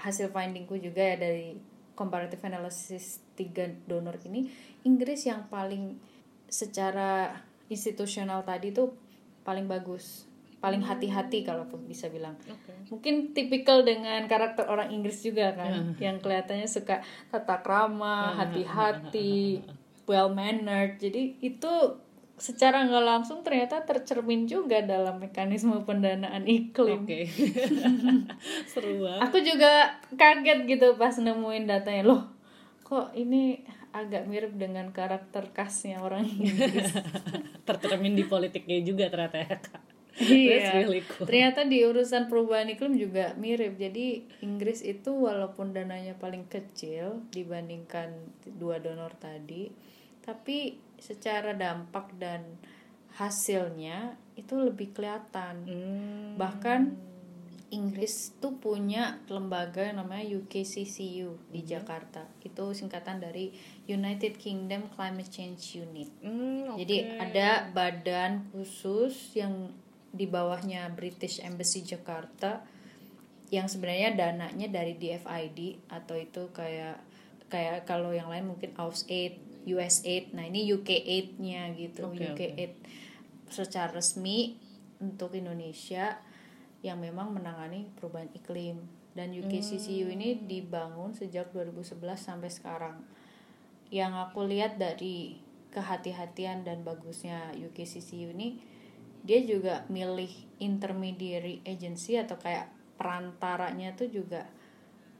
[0.00, 1.60] hasil findingku juga ya dari
[1.92, 4.48] comparative analysis tiga donor ini
[4.88, 6.00] Inggris yang paling
[6.48, 7.36] secara
[7.68, 8.96] institusional tadi tuh
[9.44, 10.24] paling bagus
[10.60, 12.92] paling hati-hati kalau aku bisa bilang Oke.
[12.92, 17.00] mungkin tipikal dengan karakter orang Inggris juga kan yang kelihatannya suka
[17.32, 19.64] tata krama hati-hati
[20.04, 21.72] well mannered jadi itu
[22.40, 27.28] secara nggak langsung ternyata tercermin juga dalam mekanisme pendanaan iklim Oke.
[28.70, 29.20] Seru banget.
[29.28, 32.22] aku juga kaget gitu pas nemuin datanya loh
[32.80, 36.94] kok ini agak mirip dengan karakter khasnya orang Inggris
[37.66, 39.89] Tercermin di politiknya juga ternyata ya, Kak.
[40.20, 40.84] Iya.
[40.84, 41.24] really cool.
[41.24, 43.80] Ternyata di urusan perubahan iklim juga mirip.
[43.80, 48.12] Jadi Inggris itu walaupun dananya paling kecil dibandingkan
[48.60, 49.72] dua donor tadi,
[50.20, 52.44] tapi secara dampak dan
[53.16, 55.64] hasilnya itu lebih kelihatan.
[55.66, 56.36] Hmm.
[56.36, 57.10] Bahkan
[57.70, 62.26] Inggris tuh punya lembaga yang namanya UKCCU di Jakarta.
[62.42, 63.54] Itu singkatan dari
[63.86, 66.10] United Kingdom Climate Change Unit.
[66.18, 66.82] Hmm, oke.
[66.82, 69.70] Jadi ada badan khusus yang
[70.10, 72.62] di bawahnya British Embassy Jakarta
[73.50, 77.02] yang sebenarnya dananya dari DFID atau itu kayak
[77.50, 80.38] kayak kalau yang lain mungkin AusAid, USAID.
[80.38, 82.06] Nah, ini UK Aid-nya gitu.
[82.06, 82.46] Oke, UK oke.
[82.54, 82.74] Aid
[83.50, 84.54] secara resmi
[85.02, 86.14] untuk Indonesia
[86.86, 88.78] yang memang menangani perubahan iklim.
[89.10, 93.02] Dan UKCCU ini dibangun sejak 2011 sampai sekarang
[93.90, 95.42] yang aku lihat dari
[95.74, 98.62] kehati-hatian dan bagusnya UKCCU ini
[99.20, 104.44] dia juga milih intermediary agency atau kayak perantaranya tuh juga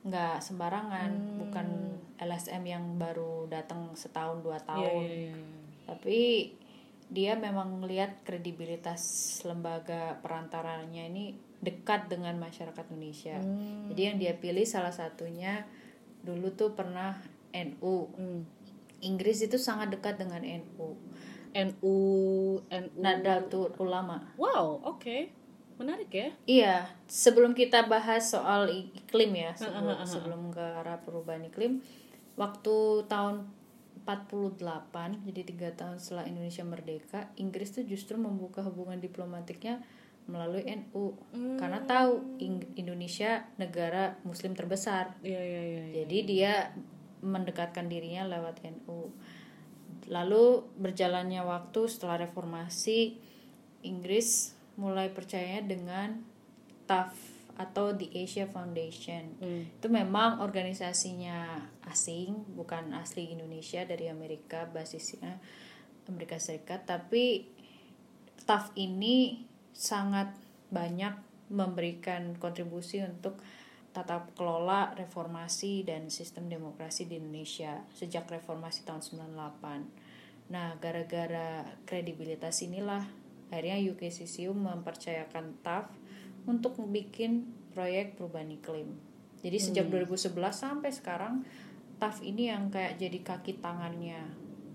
[0.01, 1.67] nggak sembarangan bukan
[2.17, 5.37] LSM yang baru datang setahun dua Iya, tahun iya, iya, iya.
[5.85, 6.19] tapi
[7.11, 9.03] dia memang melihat kredibilitas
[9.45, 13.93] lembaga perantaranya ini dekat dengan masyarakat Indonesia Hmm.
[13.93, 15.69] jadi yang dia pilih salah satunya
[16.21, 17.21] dulu tuh pernah
[17.53, 18.43] NU Hmm.
[19.01, 20.97] Inggris itu sangat dekat dengan NU
[21.55, 21.97] NU
[22.71, 22.91] NU.
[23.01, 25.31] Nahdlatul Ulama Wow, oke.
[25.81, 26.29] Menarik ya.
[26.45, 26.77] Iya,
[27.09, 31.81] sebelum kita bahas soal iklim ya, sebelum, sebelum ke arah perubahan iklim,
[32.37, 33.49] waktu tahun
[34.05, 34.61] 48,
[35.25, 39.81] jadi tiga tahun setelah Indonesia merdeka, Inggris tuh justru membuka hubungan diplomatiknya
[40.29, 41.17] melalui NU,
[41.57, 42.39] karena tahu
[42.77, 45.83] Indonesia negara Muslim terbesar, Iya, iya, iya.
[45.91, 45.95] iya.
[46.05, 46.53] jadi dia
[47.25, 49.13] mendekatkan dirinya lewat NU.
[50.11, 53.15] Lalu berjalannya waktu setelah reformasi,
[53.87, 56.27] Inggris mulai percaya dengan
[56.91, 57.15] TAF
[57.55, 59.39] atau the Asia Foundation.
[59.39, 59.71] Hmm.
[59.71, 65.39] Itu memang organisasinya asing, bukan asli Indonesia dari Amerika, basisnya
[66.11, 67.47] Amerika Serikat, tapi
[68.41, 70.35] staff ini sangat
[70.75, 71.15] banyak
[71.53, 73.39] memberikan kontribusi untuk
[73.91, 80.51] tata kelola reformasi dan sistem demokrasi di Indonesia sejak reformasi tahun 98.
[80.55, 83.03] Nah, gara-gara kredibilitas inilah
[83.51, 85.91] akhirnya UKCCU mempercayakan TAF
[86.47, 88.95] untuk bikin proyek perubahan iklim.
[89.43, 90.07] Jadi sejak Hmm.
[90.07, 91.35] 2011 sampai sekarang
[91.99, 94.23] TAF ini yang kayak jadi kaki tangannya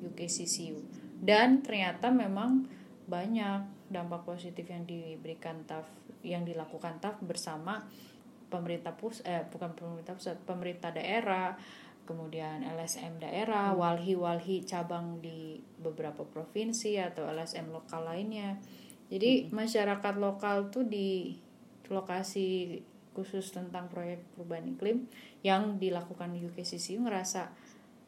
[0.04, 0.84] UKCCU.
[1.24, 2.68] Dan ternyata memang
[3.08, 5.88] banyak dampak positif yang diberikan TAF
[6.26, 7.86] yang dilakukan TAF bersama
[8.48, 11.58] pemerintah pus eh bukan pemerintah pusat pemerintah daerah
[12.06, 18.62] kemudian LSM daerah walhi-walhi cabang di beberapa provinsi atau LSM lokal lainnya.
[19.10, 21.38] Jadi masyarakat lokal tuh di
[21.90, 22.82] lokasi
[23.14, 25.10] khusus tentang proyek perubahan iklim
[25.42, 27.50] yang dilakukan di UKCCU ngerasa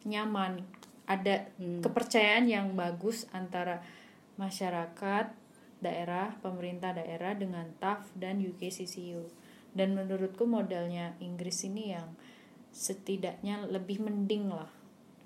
[0.05, 0.61] nyaman.
[1.07, 3.79] Ada kepercayaan yang bagus antara
[4.35, 5.31] masyarakat
[5.79, 12.13] daerah pemerintah daerah dengan TAF dan UKCCU dan menurutku modelnya Inggris ini yang
[12.71, 14.69] setidaknya lebih mending lah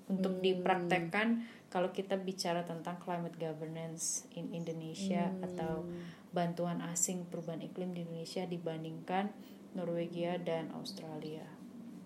[0.08, 5.88] untuk dipraktekkan kalau kita bicara tentang climate governance in Indonesia atau
[6.32, 9.32] bantuan asing perubahan iklim di Indonesia dibandingkan
[9.72, 11.44] Norwegia dan Australia.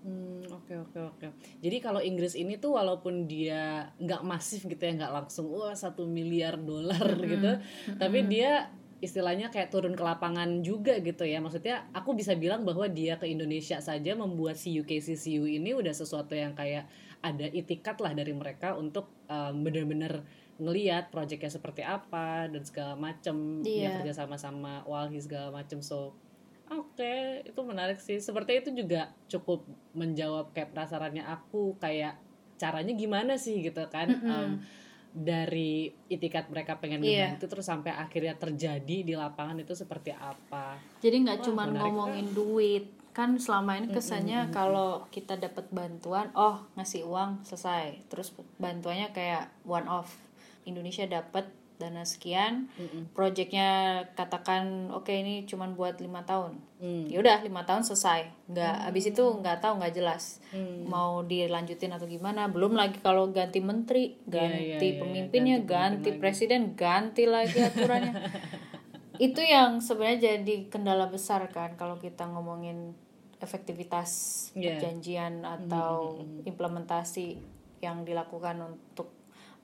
[0.07, 1.27] Hmm, oke oke oke.
[1.59, 6.07] Jadi kalau Inggris ini tuh walaupun dia nggak masif gitu ya, nggak langsung wah satu
[6.07, 7.59] miliar dolar gitu,
[7.99, 11.39] tapi dia istilahnya kayak turun ke lapangan juga gitu ya.
[11.39, 16.33] Maksudnya aku bisa bilang bahwa dia ke Indonesia saja membuat si UKCCU ini udah sesuatu
[16.33, 16.89] yang kayak
[17.21, 20.25] ada itikat lah dari mereka untuk um, bener-bener
[20.57, 24.01] ngeliat proyeknya seperti apa dan segala macem dia Iya.
[24.01, 26.17] kerja sama-sama Walhi segala macem so
[26.67, 28.19] Oke, itu menarik sih.
[28.19, 29.63] Seperti itu juga cukup
[29.95, 32.19] menjawab kayak penasarannya aku kayak
[32.59, 34.51] caranya gimana sih gitu kan Em,
[35.17, 37.33] dari itikat mereka pengen Iya.
[37.33, 40.77] ngebantu terus sampai akhirnya terjadi di lapangan itu seperti apa?
[41.01, 47.09] Jadi nggak cuma ngomongin duit, kan selama ini kesannya kalau kita dapat bantuan, oh ngasih
[47.09, 50.13] uang selesai, terus bantuannya kayak one off.
[50.69, 52.73] Indonesia dapat dana sekian,
[53.13, 53.69] proyeknya
[54.13, 57.05] katakan oke ini cuma buat lima tahun, Hmm.
[57.07, 60.85] ya udah lima tahun selesai, nggak habis itu nggak tahu nggak jelas Hmm.
[60.87, 62.47] mau dilanjutin atau gimana.
[62.47, 66.21] Belum lagi kalau ganti menteri, ganti iya, iya, pemimpinnya, ganti ganti, pemimpin lagi.
[66.21, 68.13] presiden, ganti lagi aturannya.
[69.19, 72.93] itu yang sebenarnya jadi kendala besar kan kalau kita ngomongin
[73.39, 74.11] efektivitas
[74.53, 74.77] Iya.
[74.77, 77.37] perjanjian atau implementasi
[77.79, 79.13] yang dilakukan untuk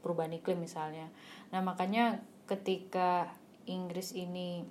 [0.01, 1.09] perubahan iklim misalnya.
[1.53, 3.31] Nah, makanya ketika
[3.69, 4.65] Inggris ini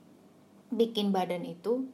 [0.73, 1.87] bikin badan itu,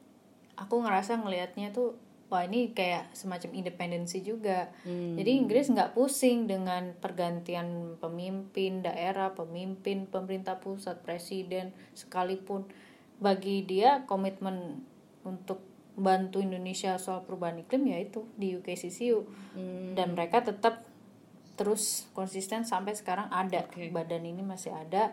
[0.58, 1.94] aku ngerasa ngelihatnya tuh
[2.28, 4.68] wah ini kayak semacam independensi juga.
[4.84, 12.68] Jadi Inggris nggak pusing dengan pergantian pemimpin daerah, pemimpin pemerintah pusat, presiden sekalipun.
[13.18, 14.84] Bagi dia komitmen
[15.24, 15.64] untuk
[15.98, 19.26] bantu Indonesia soal perubahan iklim yaitu di UKCCU
[19.98, 20.86] dan mereka tetap
[21.58, 23.66] terus konsisten sampai sekarang ada.
[23.66, 23.90] Oke.
[23.90, 25.12] badan ini masih ada.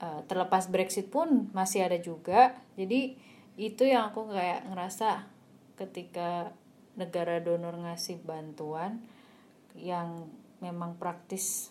[0.00, 2.58] Eh, terlepas Brexit pun masih ada juga.
[2.74, 3.14] Jadi
[3.54, 5.30] itu yang aku kayak ngerasa
[5.78, 6.50] ketika
[6.98, 9.00] negara donor ngasih bantuan
[9.78, 10.26] yang
[10.58, 11.70] memang praktis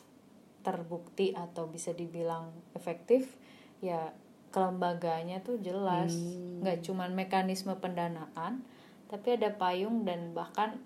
[0.64, 3.36] terbukti atau bisa dibilang efektif
[3.84, 4.16] ya
[4.56, 6.16] kelembagaannya tuh jelas.
[6.64, 8.64] Nggak cuman mekanisme pendanaan
[9.10, 10.78] tapi ada payung dan bahkan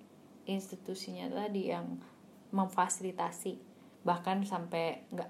[0.47, 1.99] institusinya tadi yang
[2.53, 3.57] memfasilitasi.
[4.05, 5.29] Bahkan sampai nggak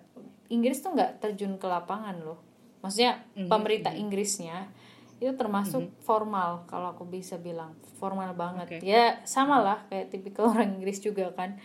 [0.51, 2.43] Inggris tuh nggak terjun ke lapangan loh.
[2.83, 4.67] Maksudnya pemerintah Inggrisnya
[5.23, 7.79] itu termasuk formal kalau aku bisa bilang.
[7.95, 8.67] Formal banget.
[8.67, 8.77] Oke.
[8.83, 11.55] ya sama lah kayak tipikal orang Inggris juga kan.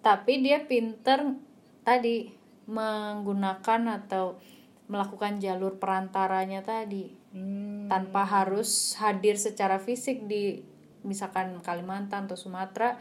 [0.00, 1.36] Tapi dia pinter
[1.84, 2.32] tadi
[2.66, 4.40] menggunakan atau
[4.88, 7.26] melakukan jalur perantaranya tadi.
[7.36, 7.84] Hmm.
[7.84, 10.64] tanpa harus hadir secara fisik di
[11.04, 12.96] misalkan Kalimantan atau Sumatera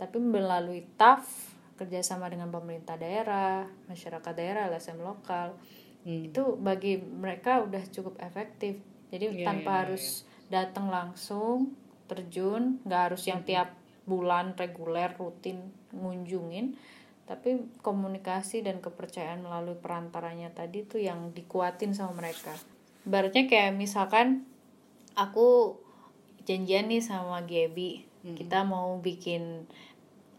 [0.00, 1.28] tapi melalui TAF
[1.76, 5.52] kerjasama dengan pemerintah daerah masyarakat daerah LSM lokal
[6.00, 6.32] Hmm.
[6.32, 8.80] itu bagi mereka udah cukup efektif.
[9.12, 11.76] Jadi Iya, tanpa iya, harus datang langsung
[12.08, 13.76] terjun nggak harus yang tiap
[14.08, 16.74] bulan reguler rutin ngunjungin
[17.28, 22.50] tapi komunikasi dan kepercayaan melalui perantaranya tadi tuh yang dikuatin sama mereka.
[23.06, 24.48] Ibaratnya kayak misalkan
[25.14, 25.78] aku
[26.42, 29.64] janjian nih sama Gaby kita mau bikin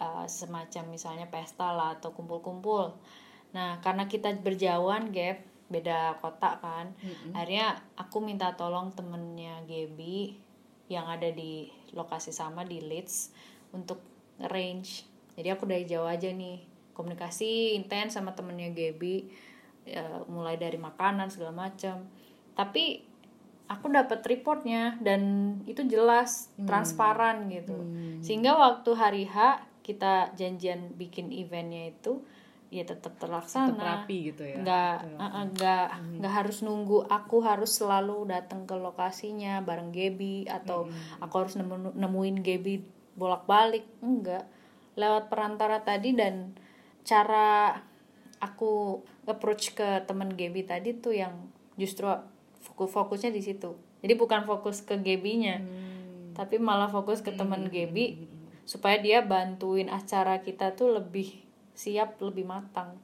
[0.01, 2.97] uh, semacam misalnya pesta lah atau kumpul-kumpul.
[3.53, 6.91] Nah karena kita berjauhan Gap beda kota kan
[7.31, 10.35] akhirnya aku minta tolong temennya Gaby
[10.91, 13.31] yang ada di lokasi sama di Leeds
[13.71, 14.03] untuk
[14.51, 15.07] range
[15.39, 16.59] jadi aku dari jauh aja nih
[16.91, 19.31] komunikasi intens sama temennya Gaby
[19.87, 22.05] ya, mulai dari makanan segala macam.
[22.53, 23.01] Tapi
[23.71, 27.79] aku dapat reportnya dan itu jelas transparan gitu.
[28.19, 32.21] Sehingga waktu hari H kita janjian bikin eventnya itu
[32.71, 33.75] ya tetap terlaksana.
[33.75, 34.55] Tetap rapi gitu ya.
[34.63, 35.85] nggak uh, uh, nggak
[36.23, 40.87] nggak harus nunggu aku harus selalu datang ke lokasinya bareng Gebi atau
[41.19, 42.79] aku harus nemu, nemuin Gebi
[43.19, 43.83] bolak-balik.
[43.99, 44.47] Enggak
[44.95, 46.55] lewat perantara tadi dan
[47.03, 47.75] cara
[48.39, 52.07] aku approach ke temen Gebi tadi tuh yang justru
[52.63, 53.75] fokus fokusnya di situ.
[54.01, 55.59] Jadi bukan fokus ke Gebinya
[56.31, 58.30] tapi malah fokus ke temen Gebi
[58.71, 61.43] supaya dia bantuin acara kita tuh lebih
[61.75, 62.95] siap lebih matang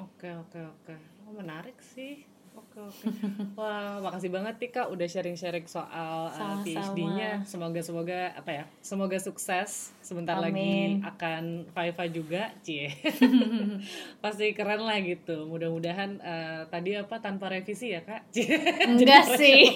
[0.00, 0.94] Oke oke oke.
[1.28, 2.24] Oh, menarik sih.
[2.70, 3.04] Oke oke.
[3.58, 6.62] Wah makasih banget nih kak udah sharing-sharing soal uh, Sama-sama.
[6.62, 7.30] PhD-nya.
[7.42, 8.64] Semoga semoga apa ya?
[8.78, 9.90] Semoga sukses.
[9.98, 10.46] Sebentar Amin.
[10.46, 11.42] lagi akan
[11.74, 12.94] Viva juga, cie.
[14.22, 15.50] Pasti keren lah gitu.
[15.50, 18.30] Mudah-mudahan uh, tadi apa tanpa revisi ya kak?
[18.34, 18.54] Cie.
[18.86, 19.74] enggak sih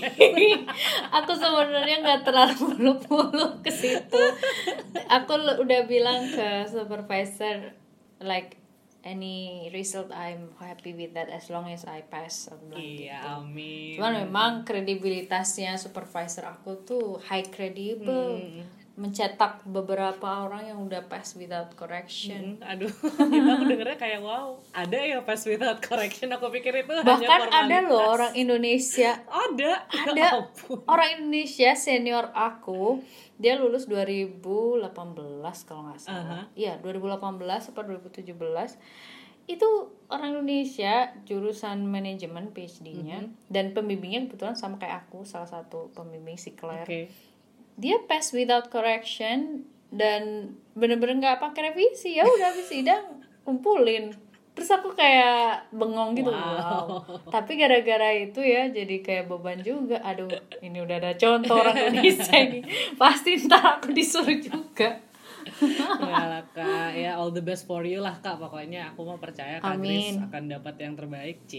[1.19, 4.23] aku sebenarnya nggak terlalu muluk-muluk ke situ
[5.11, 7.75] aku udah bilang ke supervisor
[8.23, 8.57] like
[9.05, 13.05] any result I'm happy with that as long as I pass aku bilang gitu.
[13.05, 13.93] Iya amin.
[13.95, 18.41] cuman memang kredibilitasnya supervisor aku tuh high credible
[18.95, 22.63] mencetak beberapa orang yang udah pass without correction.
[22.63, 22.93] Hmm, aduh,
[23.35, 26.31] kita aku dengernya kayak wow, ada ya pas without correction.
[26.31, 29.19] Aku pikir itu hanya bahkan ada loh orang Indonesia.
[29.27, 30.79] Ada, Ya ada ampun.
[30.87, 33.03] orang Indonesia senior aku
[33.35, 34.79] dia lulus 2018
[35.67, 36.47] kalau nggak salah.
[36.55, 38.31] Iya 2018 atau 2017
[39.45, 39.69] itu
[40.09, 46.57] orang Indonesia jurusan manajemen PhD-nya dan pembimbingnya kebetulan sama kayak aku salah satu pembimbing si
[46.57, 46.89] Claire.
[46.89, 47.34] Oke.
[47.75, 52.19] Dia pass without correction dan bener-bener nggak pakai revisi.
[52.19, 54.15] Ya udah habis sidang kumpulin.
[54.55, 56.31] Terus aku kayak bengong gitu.
[56.31, 57.03] Wow.
[57.35, 59.99] tapi gara-gara itu ya jadi kayak beban juga.
[60.07, 60.31] Aduh
[60.63, 62.63] ini udah ada contoh orang Indonesia ini.
[63.01, 65.03] Pasti ntar aku disuruh juga
[65.45, 68.37] Enggak lah kak, ya all the best for you lah kak.
[68.37, 70.21] Pokoknya aku mau percaya kak Amin.
[70.25, 71.55] akan dapat yang terbaik, c.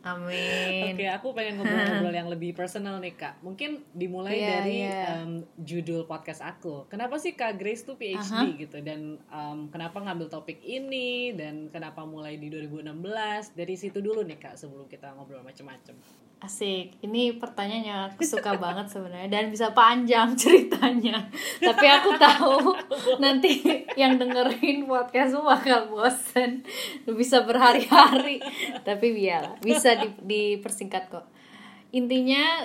[0.00, 3.40] amin Oke, aku pengen ngobrol-ngobrol yang lebih personal nih kak.
[3.44, 5.20] Mungkin dimulai Iya, dari iya.
[5.20, 6.88] em, judul podcast aku.
[6.88, 12.04] Kenapa sih kak Grace tuh PhD gitu dan em, kenapa ngambil topik ini dan kenapa
[12.04, 13.52] mulai di 2016?
[13.52, 15.94] Dari situ dulu nih kak sebelum kita ngobrol macem-macem.
[16.40, 21.28] Asik, ini pertanyaannya aku suka banget sebenarnya dan bisa panjang ceritanya.
[21.60, 22.72] Tapi aku tahu
[23.20, 23.60] nanti
[23.92, 26.64] yang dengerin podcast bakal bosen,
[27.04, 28.40] bisa berhari-hari.
[28.80, 31.28] Tapi biarlah, bisa di- dipersingkat kok.
[31.92, 32.64] Intinya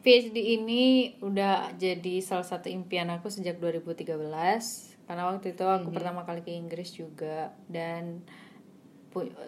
[0.00, 4.06] PhD ini udah jadi salah satu impian aku sejak 2013
[5.06, 8.22] karena waktu itu aku pertama kali ke Inggris juga dan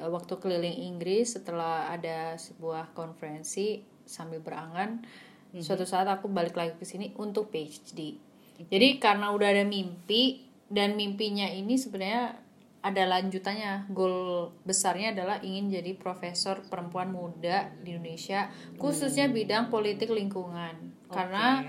[0.08, 5.04] waktu keliling Inggris setelah ada sebuah konferensi sambil berangan
[5.60, 8.16] suatu saat aku balik lagi ke sini untuk PhD
[8.66, 12.34] jadi karena udah ada mimpi dan mimpinya ini sebenarnya
[12.82, 13.90] ada lanjutannya.
[13.90, 21.06] Goal besarnya adalah ingin jadi profesor perempuan muda di Indonesia khususnya bidang politik lingkungan.
[21.06, 21.62] Karena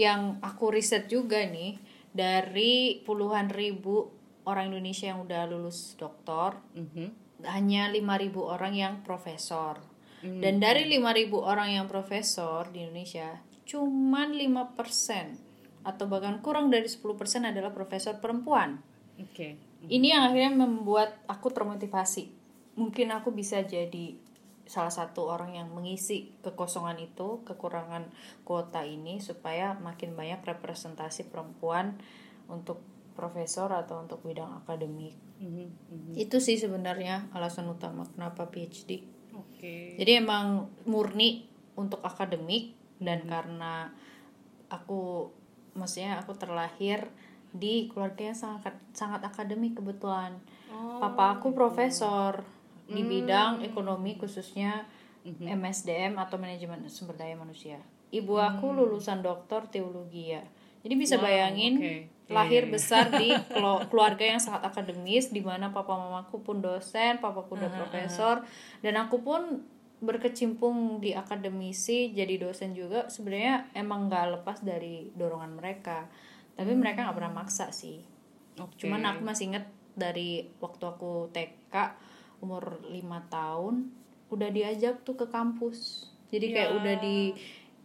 [0.00, 1.76] yang aku riset juga nih
[2.10, 4.08] dari puluhan ribu
[4.48, 7.29] orang Indonesia yang udah lulus doktor Mhm.
[7.48, 9.80] Hanya 5.000 orang yang profesor.
[10.20, 14.76] Dan dari 5.000 orang yang profesor di Indonesia, cuman 5%
[15.80, 17.00] atau bahkan kurang dari 10%
[17.48, 18.84] adalah profesor perempuan.
[19.16, 19.56] Oke.
[19.88, 22.28] Ini yang akhirnya membuat aku termotivasi.
[22.76, 24.12] Mungkin aku bisa jadi
[24.68, 28.12] salah satu orang yang mengisi kekosongan itu, kekurangan
[28.44, 31.96] kuota ini supaya makin banyak representasi perempuan
[32.46, 32.84] untuk
[33.14, 35.14] profesor atau untuk bidang akademik.
[35.40, 36.12] Mhm, mhm.
[36.16, 39.04] Itu sih sebenarnya alasan utama kenapa PhD.
[39.36, 39.94] Oke.
[39.96, 41.46] Jadi emang murni
[41.78, 43.88] untuk akademik dan karena
[44.68, 45.32] aku
[45.74, 47.08] maksudnya aku terlahir
[47.50, 50.38] di keluarga yang sangat sangat akademik kebetulan.
[50.70, 52.46] Papa aku profesor
[52.90, 54.86] di bidang ekonomi khususnya
[55.26, 57.78] MSDM atau manajemen sumber daya manusia.
[58.10, 60.42] Ibu aku lulusan doktor teologi ya.
[60.80, 61.94] Jadi bisa Wow, bayangin oke.
[62.30, 63.34] Lahir besar di
[63.90, 68.46] keluarga yang sangat akademis di mana papa mamaku pun dosen, papa pun udah profesor
[68.80, 69.66] dan aku pun
[70.00, 76.08] berkecimpung di akademisi jadi dosen juga sebenarnya emang nggak lepas dari dorongan mereka.
[76.56, 78.00] Tapi mereka nggak pernah maksa sih.
[78.56, 78.80] Oke.
[78.86, 81.74] Cuman aku masih inget dari waktu aku TK
[82.40, 82.96] umur 5
[83.28, 83.74] tahun
[84.30, 86.08] udah diajak tuh ke kampus.
[86.30, 86.76] Jadi kayak Ya.
[86.78, 87.34] udah di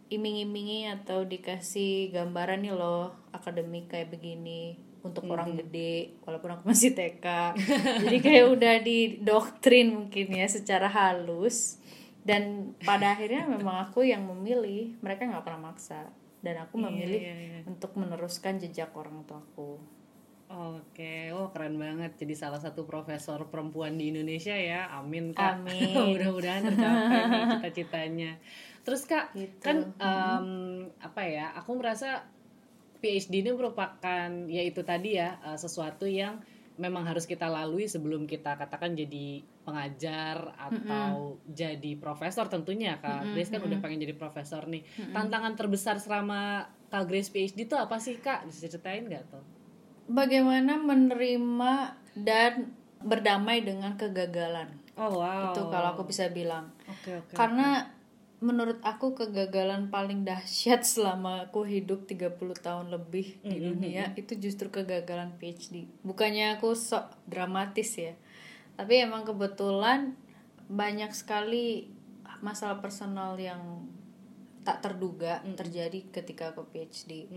[0.06, 6.90] iming-imingi atau dikasih gambaran nih loh akademik kayak begini untuk orang gede walaupun aku masih
[6.96, 7.26] TK
[8.08, 11.78] jadi kayak udah didoktrin mungkin ya secara halus
[12.26, 16.10] dan pada akhirnya memang aku yang memilih mereka nggak pernah maksa
[16.42, 17.60] dan aku memilih iya, iya.
[17.70, 19.78] untuk meneruskan jejak orang tuaku
[20.46, 22.14] Oke, oh keren banget.
[22.22, 24.86] Jadi salah satu profesor perempuan di Indonesia ya.
[24.94, 25.58] Amin kak.
[25.58, 25.90] Amin.
[26.14, 27.18] Mudah-mudahan tercapai
[27.50, 28.38] cita-citanya.
[28.86, 29.58] Terus kak, Gitu.
[29.58, 30.46] kan em,
[31.02, 31.50] apa ya?
[31.58, 32.30] Aku merasa
[33.06, 36.42] PhD ini merupakan ya itu tadi ya eh, sesuatu yang
[36.76, 43.32] memang harus kita lalui sebelum kita katakan jadi pengajar atau jadi profesor tentunya kak.
[43.32, 44.82] Grace kan udah pengen jadi profesor nih.
[45.14, 48.44] Tantangan terbesar selama kak Grace PhD itu apa sih kak?
[48.44, 49.56] Bisa ceritain nggak tuh?
[50.06, 51.74] bagaimana menerima
[52.16, 52.70] dan
[53.02, 55.52] berdamai dengan kegagalan Oh wow.
[55.52, 57.34] itu kalau aku bisa bilang Oke oke.
[57.36, 57.92] karena
[58.36, 64.68] menurut aku kegagalan paling dahsyat selama aku hidup 30 tahun lebih di dunia itu justru
[64.68, 68.12] kegagalan PhD bukannya aku sok dramatis ya
[68.76, 70.12] tapi emang kebetulan
[70.68, 71.88] banyak sekali
[72.44, 73.88] masalah personal yang
[74.66, 77.32] tak terduga terjadi ketika aku PhD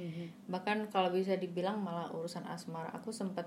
[0.51, 2.89] bahkan kalau bisa dibilang malah urusan asmara.
[2.97, 3.45] Aku sempat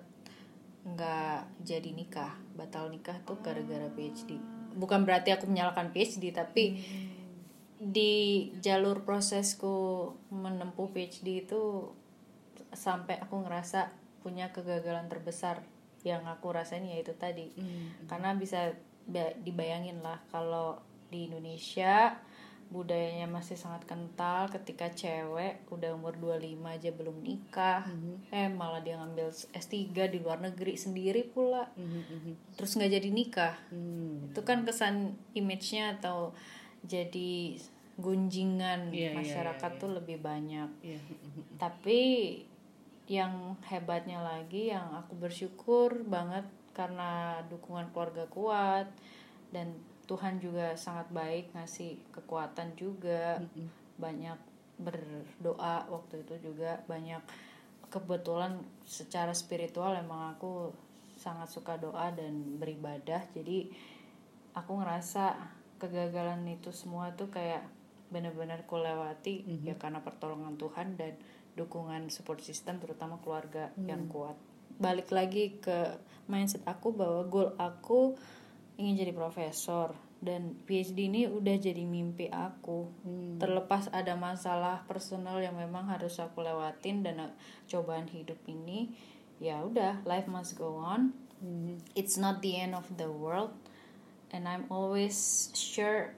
[0.86, 2.30] nggak jadi nikah.
[2.54, 4.38] Batal nikah tuh gara-gara PhD
[4.76, 6.80] bukan berarti aku menyalahkan PhD tapi
[7.82, 8.12] di
[8.62, 11.90] jalur prosesku menempuh PhD itu
[12.70, 13.90] sampai aku ngerasa
[14.22, 15.66] punya kegagalan terbesar
[16.06, 17.50] yang aku rasain yaitu tadi.
[18.06, 18.70] Karena bisa
[19.02, 20.78] ba- dibayangin lah kalau
[21.10, 22.14] di Indonesia
[22.72, 27.84] budayanya masih sangat kental ketika cewek udah umur 25 aja belum nikah
[28.32, 31.68] eh malah dia ngambil S3 di luar negeri sendiri pula.
[32.56, 33.54] Terus nggak jadi nikah.
[33.68, 34.32] Hmm.
[34.32, 36.32] itu kan kesan image-nya atau
[36.82, 37.56] jadi
[38.00, 40.70] gunjingan Iya, iya, masyarakat iya, tuh lebih banyak.
[40.82, 40.98] Iya.
[41.60, 42.00] tapi
[43.10, 48.88] yang hebatnya lagi yang aku bersyukur banget karena dukungan keluarga kuat
[49.52, 49.76] dan
[50.08, 53.38] Tuhan juga sangat baik ngasih kekuatan juga.
[54.00, 54.38] Banyak
[54.80, 57.22] berdoa waktu itu juga banyak
[57.92, 58.56] kebetulan
[58.88, 60.72] secara spiritual emang aku
[61.20, 63.22] sangat suka doa dan beribadah.
[63.36, 63.70] Jadi
[64.56, 65.36] aku ngerasa
[65.82, 67.66] kegagalan itu semua tuh kayak
[68.14, 71.18] benar-benar ku lewati ya karena pertolongan Tuhan dan
[71.58, 74.38] dukungan support system terutama keluarga yang kuat.
[74.78, 75.98] Balik lagi ke
[76.30, 78.14] mindset aku bahwa goal aku
[78.78, 82.88] ingin jadi profesor dan PhD ini udah jadi mimpi aku.
[83.42, 87.34] Terlepas ada masalah personal yang memang harus aku lewatin dan uh,
[87.66, 88.94] cobaan hidup ini
[89.42, 91.10] ya udah life must go on.
[91.98, 93.50] It's not the end of the world
[94.32, 96.16] and I'm always sure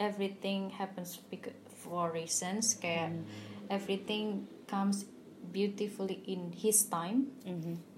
[0.00, 1.20] everything happens
[1.84, 2.74] for reasons.
[2.74, 3.22] Kayak
[3.68, 5.06] everything comes
[5.52, 7.28] beautifully in his time.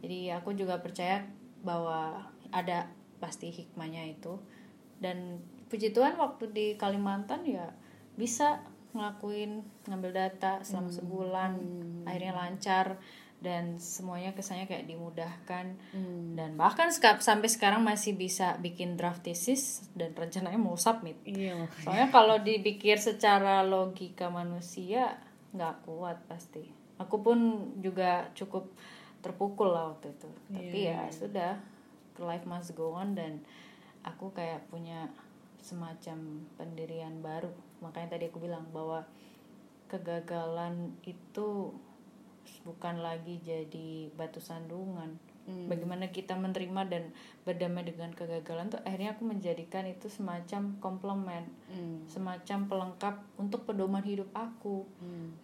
[0.03, 1.25] Jadi aku juga percaya
[1.63, 2.91] bahwa ada
[3.23, 4.37] pasti hikmahnya itu.
[4.99, 5.41] Dan
[5.71, 7.73] puji Tuhan waktu di Kalimantan ya
[8.15, 8.63] bisa
[8.95, 11.53] ngelakuin ngambil data selama sebulan
[12.07, 12.87] akhirnya lancar
[13.45, 15.77] dan semuanya kesannya kayak dimudahkan.
[16.33, 21.21] Dan bahkan seka- sampai sekarang masih bisa bikin draft thesis dan rencananya mau submit.
[21.23, 21.69] Iya.
[21.79, 25.21] soalnya kalau dipikir secara logika manusia
[25.53, 26.65] nggak kuat pasti.
[26.97, 27.39] Aku pun
[27.79, 28.73] juga cukup
[29.21, 30.31] terpukul lah waktu itu.
[30.49, 31.61] Tapi ya sudah
[32.17, 33.45] life must go on dan
[34.01, 35.13] aku kayak punya
[35.61, 36.17] semacam
[36.55, 37.53] pendirian baru.
[37.81, 39.05] Makanya tadi aku bilang bahwa
[39.89, 41.71] kegagalan itu
[42.65, 45.17] bukan lagi jadi batu sandungan.
[45.45, 47.13] Bagaimana kita menerima dan
[47.45, 51.45] berdamai dengan kegagalan tuh akhirnya aku menjadikan itu semacam komplement
[52.09, 54.89] semacam pelengkap untuk pedoman hidup aku.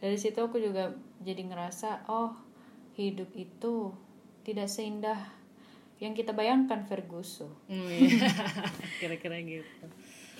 [0.00, 2.32] Dari situ aku juga jadi ngerasa oh
[2.96, 3.92] hidup itu
[4.40, 5.20] tidak seindah
[6.00, 7.52] yang kita bayangkan Ferguson.
[7.68, 8.24] Hmm, iya.
[9.04, 9.84] Kira-kira gitu.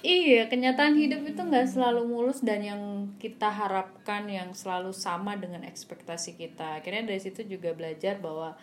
[0.00, 5.60] Iya, kenyataan hidup itu nggak selalu mulus dan yang kita harapkan yang selalu sama dengan
[5.60, 6.80] ekspektasi kita.
[6.80, 8.56] Akhirnya dari situ juga belajar bahwa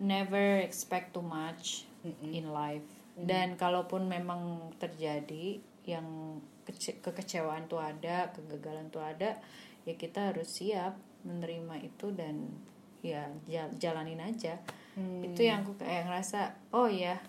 [0.00, 1.84] never expect too much
[2.24, 2.88] in life.
[3.12, 9.36] Dan kalaupun memang terjadi yang kece- kekecewaan tuh ada, kegagalan tuh ada,
[9.84, 10.96] ya kita harus siap
[11.28, 12.48] menerima itu dan
[13.04, 14.56] ya jal- jalanin aja.
[15.20, 17.20] Itu yang aku kayak ngerasa, oh ya,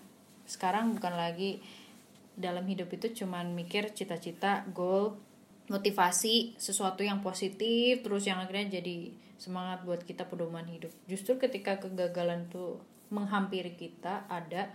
[0.48, 1.60] sekarang bukan lagi
[2.34, 5.16] dalam hidup itu cuman mikir cita-cita, goal,
[5.70, 10.90] motivasi, sesuatu yang positif, terus yang akhirnya jadi semangat buat kita pedoman hidup.
[11.06, 14.70] Justru ketika kegagalan tuh menghampiri kita ada,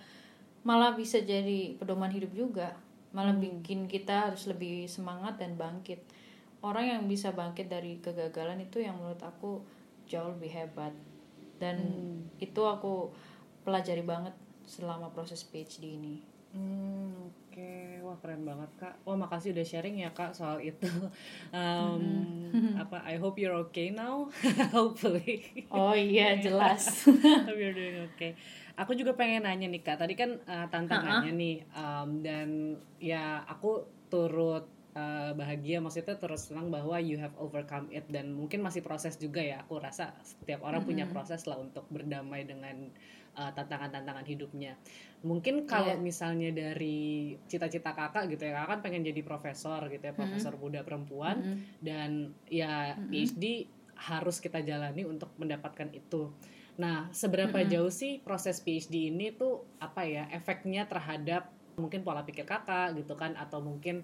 [0.63, 2.75] malah bisa jadi pedoman hidup juga.
[3.11, 5.99] Malah bikin kita harus lebih semangat dan bangkit.
[6.61, 9.63] Orang yang bisa bangkit dari kegagalan itu yang menurut aku
[10.09, 10.93] jauh lebih hebat.
[11.59, 11.75] dan
[12.39, 13.11] itu aku
[13.67, 14.31] pelajari banget
[14.63, 17.38] selama proses PhD ini Hmm, Oke,
[18.09, 18.95] wah keren banget kak.
[19.05, 20.89] Wah makasih udah sharing ya kak soal itu.
[21.49, 23.01] Um, Apa?
[23.01, 24.29] I hope you're okay now.
[24.77, 25.65] Hopefully.
[25.73, 27.09] oh iya jelas
[27.49, 28.37] hope you're doing okay.
[28.77, 29.97] Aku juga pengen nanya nih kak.
[29.97, 36.69] Tadi kan uh, tantangannya nih um, dan ya aku turut uh, bahagia maksudnya terus senang
[36.69, 39.65] bahwa you have overcome it dan mungkin masih proses juga ya.
[39.65, 42.93] Aku rasa setiap orang punya proses lah untuk berdamai dengan
[43.39, 44.75] uh, tantangan-tantangan hidupnya.
[45.23, 50.11] Mungkin kalau misalnya dari cita-cita kakak gitu ya, kakak kan pengen jadi profesor gitu ya,
[50.11, 51.63] profesor muda perempuan.
[51.79, 56.31] Dan ya PhD harus kita jalani untuk mendapatkan itu.
[56.79, 62.43] Nah, seberapa jauh sih proses PhD ini tuh apa ya efeknya terhadap mungkin pola pikir
[62.43, 64.03] kakak gitu kan atau mungkin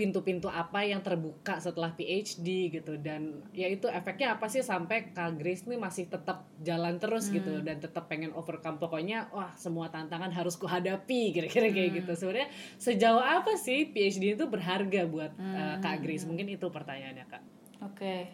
[0.00, 2.96] pintu-pintu apa yang terbuka setelah PhD gitu.
[2.96, 7.60] Dan ya itu efeknya apa sih sampai Kak Grace nih masih tetap jalan terus gitu
[7.60, 8.80] dan tetap pengen overcome.
[8.80, 12.16] Pokoknya wah semua tantangan harus kuhadapi kira-kira kayak gitu.
[12.16, 12.48] Sebenarnya
[12.80, 16.24] sejauh apa sih PhD itu berharga buat uh, Kak Grace?
[16.24, 17.42] Mungkin itu pertanyaannya Kak.
[17.84, 18.32] Oke.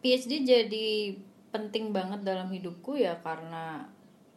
[0.00, 0.88] PhD jadi
[1.52, 3.92] penting banget dalam hidupku ya karena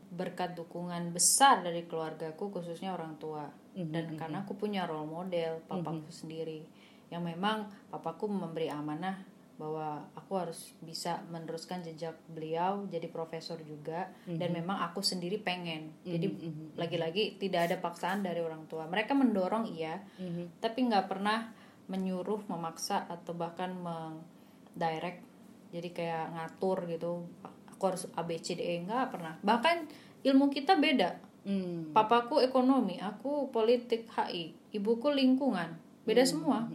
[0.09, 3.45] berkat dukungan besar dari keluargaku khususnya orang tua
[3.75, 6.65] dan karena aku punya role model papaku sendiri.
[7.09, 9.17] Yang memang papaku memberi amanah
[9.59, 14.07] bahwa aku harus bisa meneruskan jejak beliau jadi profesor juga.
[14.25, 15.91] Dan memang aku sendiri pengen.
[16.05, 16.27] Jadi
[16.79, 18.87] lagi-lagi tidak ada paksaan dari orang tua.
[18.87, 19.99] Mereka mendorong iya.
[20.63, 21.51] Tapi nggak pernah
[21.89, 25.25] menyuruh memaksa atau bahkan mendirect.
[25.69, 27.25] Jadi kayak ngatur gitu.
[27.73, 29.39] Aku harus A B C D E nggak pernah.
[29.39, 29.77] Bahkan
[30.23, 31.95] ilmu kita beda Hmm.
[31.95, 36.67] papaku ekonomi aku politik HI ibuku lingkungan beda semua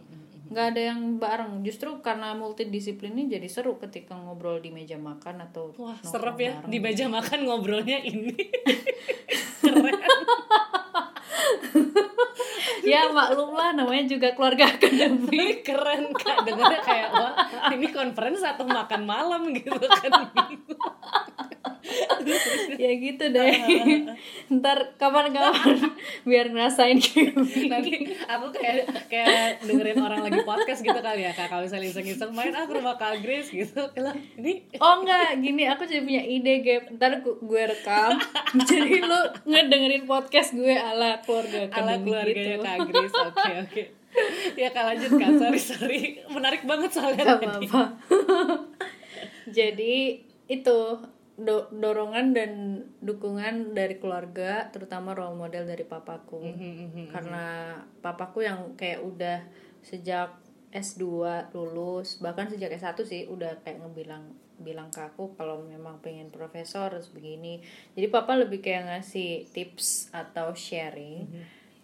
[0.45, 5.41] nggak ada yang bareng justru karena multidisiplin ini jadi seru ketika ngobrol di meja makan
[5.41, 6.69] atau Wah, serem ya bareng.
[6.69, 8.37] di meja makan ngobrolnya ini.
[12.85, 17.33] ya maklum lah namanya juga keluarga akademik Keren Kak, dengarnya kayak wah,
[17.73, 20.29] ini conference atau makan malam gitu kan.
[22.83, 23.51] ya gitu deh
[24.59, 25.77] ntar kapan-kapan
[26.23, 26.97] biar ngerasain.
[27.69, 27.91] Nanti
[28.25, 31.49] aku kayak kayak dengerin orang lagi podcast gitu kali ya Kak.
[31.49, 33.81] Kalau misalnya iseng-iseng main ah ke rumah Kak Grace gitu.
[34.37, 38.17] Ini Oh enggak, gini aku jadi punya ide Gap Ntar gu- gue rekam
[38.65, 43.15] Jadi lu ngedengerin podcast gue ala keluarga ala keluarganya gitu Kak Grace.
[43.15, 43.83] Oke, oke.
[44.55, 45.99] Ya Kak lanjut Kak, sorry sorry.
[46.31, 47.67] Menarik banget soalnya Gak tadi.
[49.45, 49.95] Jadi
[50.45, 50.79] itu
[51.35, 52.51] do- dorongan dan
[53.03, 56.41] dukungan dari keluarga Terutama role model dari papaku.
[56.41, 59.39] Mhm, Karena papaku yang kayak udah
[59.83, 60.31] sejak
[60.71, 61.03] S2
[61.55, 66.87] lulus Bahkan sejak S1 sih udah kayak ngebilang bilang ke aku kalau memang pengen profesor
[66.87, 67.59] harus begini.
[67.91, 71.27] Jadi papa lebih kayak ngasih tips atau sharing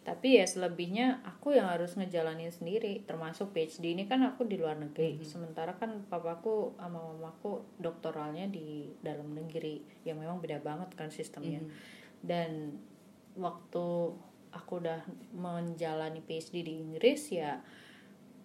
[0.02, 4.82] tapi ya selebihnya aku yang harus ngejalanin sendiri termasuk PhD ini kan aku di luar
[4.82, 5.22] negeri.
[5.22, 11.62] Sementara kan papaku sama mamaku doktoralnya di dalam negeri yang memang beda banget kan sistemnya.
[12.18, 12.82] Dan
[13.38, 14.18] waktu
[14.50, 15.06] aku udah
[15.38, 17.62] menjalani PhD di Inggris ya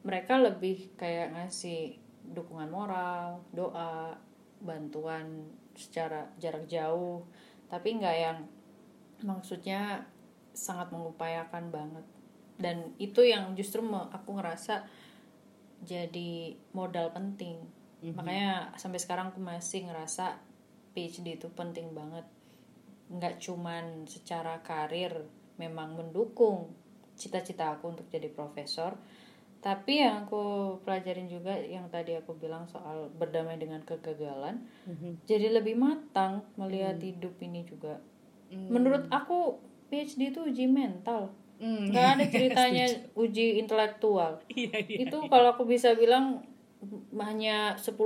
[0.06, 1.98] mereka lebih kayak ngasih
[2.30, 4.14] dukungan moral, doa,
[4.62, 7.26] bantuan secara jarak jauh,
[7.66, 8.38] tapi nggak yang
[9.26, 10.06] maksudnya
[10.56, 12.04] sangat mengupayakan banget.
[12.56, 14.88] Dan itu yang justru me- aku ngerasa
[15.84, 17.60] jadi modal penting.
[18.16, 20.40] Makanya sampai sekarang aku masih ngerasa
[20.96, 22.24] PhD itu penting banget.
[23.12, 25.28] Nggak cuman secara karir
[25.60, 26.72] memang mendukung
[27.16, 28.96] cita-cita aku untuk jadi profesor,
[29.66, 34.62] tapi yang aku pelajarin juga yang tadi aku bilang soal berdamai dengan kegagalan
[35.26, 37.98] jadi lebih matang melihat hidup ini juga
[38.70, 39.58] menurut aku
[39.88, 41.32] PhD itu uji mental.
[41.56, 41.88] Hmm.
[41.88, 44.44] nggak ada ceritanya uji intelektual.
[44.52, 45.08] Iya, iya.
[45.08, 46.44] itu kalau aku bisa bilang
[47.16, 47.96] hanya 10%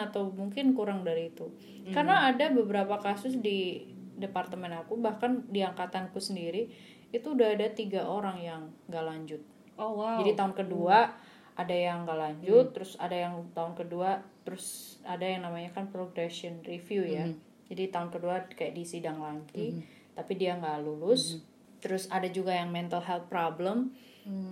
[0.00, 1.52] atau mungkin kurang dari itu.
[1.92, 3.84] Karena ada beberapa kasus di
[4.16, 6.70] departemen aku bahkan di angkatanku sendiri
[7.10, 9.42] itu udah ada tiga orang yang nggak lanjut.
[9.74, 10.22] Oh wow.
[10.22, 11.18] jadi tahun kedua
[11.54, 16.58] ada yang nggak lanjut, terus ada yang tahun kedua, terus ada yang namanya kan progression
[16.66, 17.30] review ya.
[17.70, 19.78] Jadi tahun kedua kayak di sidang lagi,
[20.14, 21.42] tapi dia nggak lulus.
[21.82, 23.92] Terus ada juga yang mental health problem.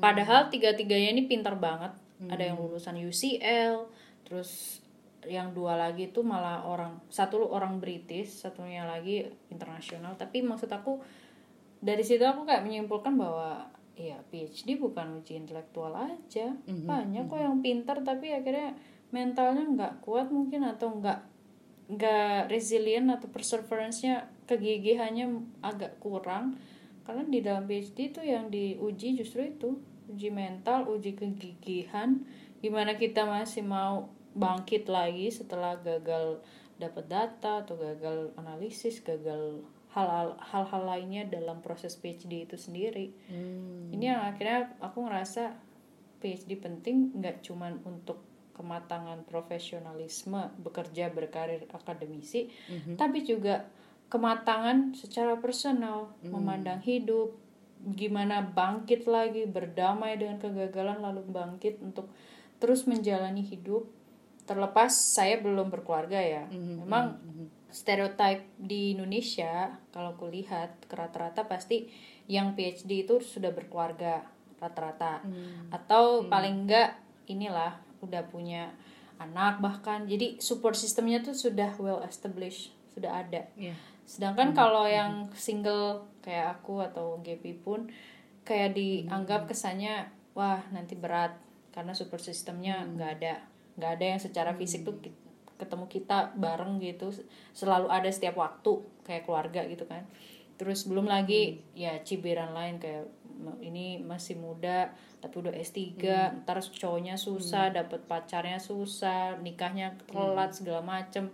[0.04, 1.96] Padahal tiga-tiganya ini pintar banget.
[2.28, 3.88] Ada yang lulusan UCL,
[4.22, 4.78] terus
[5.26, 10.14] yang dua lagi itu malah orang satu orang British, satunya lagi internasional.
[10.14, 11.02] Tapi maksud aku
[11.82, 13.66] dari situ aku kayak menyimpulkan bahwa
[13.98, 18.72] ya PhD bukan uji intelektual aja banyak kok yang pintar tapi akhirnya
[19.12, 21.20] mentalnya nggak kuat mungkin atau nggak
[21.90, 26.58] nggak resilient atau perseverance-nya kegigihannya agak kurang.
[27.02, 32.22] Karena di dalam PhD itu yang diuji justru itu uji mental uji kegigihan.
[32.62, 36.40] Gimana kita masih mau bangkit lagi setelah gagal
[36.80, 39.62] dapat data atau gagal analisis gagal
[39.92, 43.12] hal-hal lainnya dalam proses PhD itu sendiri.
[43.28, 43.92] Hmm.
[43.92, 45.52] ini yang akhirnya aku ngerasa
[46.24, 52.96] PhD penting nggak cuman untuk kematangan profesionalisme bekerja berkarir akademisi Mhm.
[52.96, 53.66] tapi juga
[54.08, 56.36] kematangan secara personal Hmm.
[56.36, 57.32] memandang hidup
[57.82, 62.12] gimana bangkit lagi berdamai dengan kegagalan lalu bangkit untuk
[62.62, 63.88] terus menjalani hidup
[64.46, 67.46] terlepas saya belum berkeluarga ya Mhm, memang mhm.
[67.72, 71.88] stereotip di Indonesia kalau kulihat rata-rata pasti
[72.28, 74.22] yang PhD itu sudah berkeluarga
[74.60, 75.72] rata-rata Hmm.
[75.72, 76.94] atau paling enggak
[77.26, 78.74] inilah udah punya
[79.22, 80.04] anak bahkan.
[80.10, 83.48] Jadi support sistemnya tuh sudah well established sudah ada.
[83.56, 83.72] Iya.
[84.02, 87.88] sedangkan kalau yang single kayak aku atau GP pun
[88.42, 91.38] kayak dianggap kesannya wah nanti berat.
[91.72, 93.40] Karena support sistemnya nggak ada.
[93.80, 95.00] Nggak ada yang secara fisik tuh
[95.56, 97.14] ketemu kita bareng gitu.
[97.56, 100.04] Selalu ada setiap waktu kayak keluarga gitu kan.
[100.60, 103.08] Terus belum lagi ya cibiran lain kayak
[103.60, 105.98] ini masih muda tapi udah S3
[106.42, 111.30] ntar cowoknya susah dapet pacarnya susah nikahnya telat segala macem.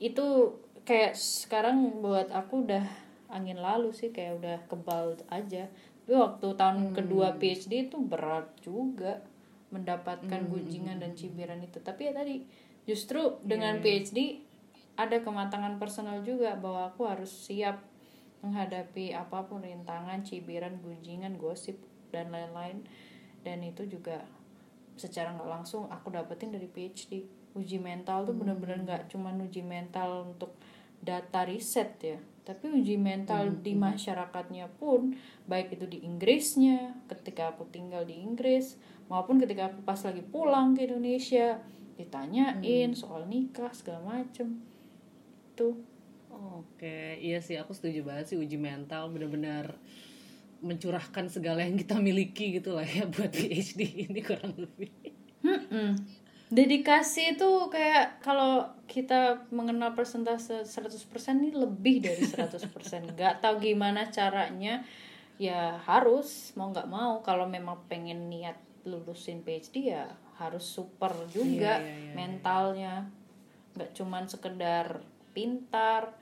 [0.00, 2.84] Itu kayak sekarang buat aku udah
[3.30, 5.70] angin lalu sih kayak udah kebal aja.
[6.04, 9.22] Tapi waktu tahun kedua PhD itu berat juga
[9.70, 11.78] mendapatkan gunjingan dan cibiran itu.
[11.78, 12.42] Tapi ya tadi
[12.84, 14.42] justru dengan PhD
[14.98, 17.80] ada kematangan personal juga bahwa aku harus siap
[18.40, 21.76] menghadapi apa pun rintangan cibiran gunjingan gosip
[22.12, 22.84] dan lain-lain.
[23.40, 24.24] Dan itu juga
[25.00, 30.28] secara nggak langsung aku dapetin dari PhD uji mental tuh bener-bener nggak cuman uji mental
[30.32, 30.54] untuk
[31.00, 32.18] data riset ya.
[32.44, 35.14] Tapi uji mental di masyarakatnya pun
[35.46, 40.74] baik itu di Inggrisnya ketika aku tinggal di Inggris maupun ketika aku pas lagi pulang
[40.74, 41.60] ke Indonesia
[42.00, 44.62] ditanyain soal nikah segala macem.
[45.54, 45.76] Tuh
[46.40, 49.76] Oke, iya sih aku setuju banget sih uji mental benar-benar
[50.64, 54.92] mencurahkan segala yang kita miliki gitu lah ya buat PhD ini kurang lebih.
[55.44, 56.00] Mm-mm.
[56.50, 62.64] Dedikasi itu kayak kalau kita mengenal persentase 100% ini lebih dari 100%.
[63.20, 64.82] Gak tahu gimana caranya
[65.40, 70.04] ya harus mau nggak mau kalau memang pengen niat lulusin PhD ya
[70.36, 72.94] harus super juga Iya, iya, iya, mentalnya.
[73.72, 75.00] Nggak cuman sekedar
[75.32, 76.12] pintar,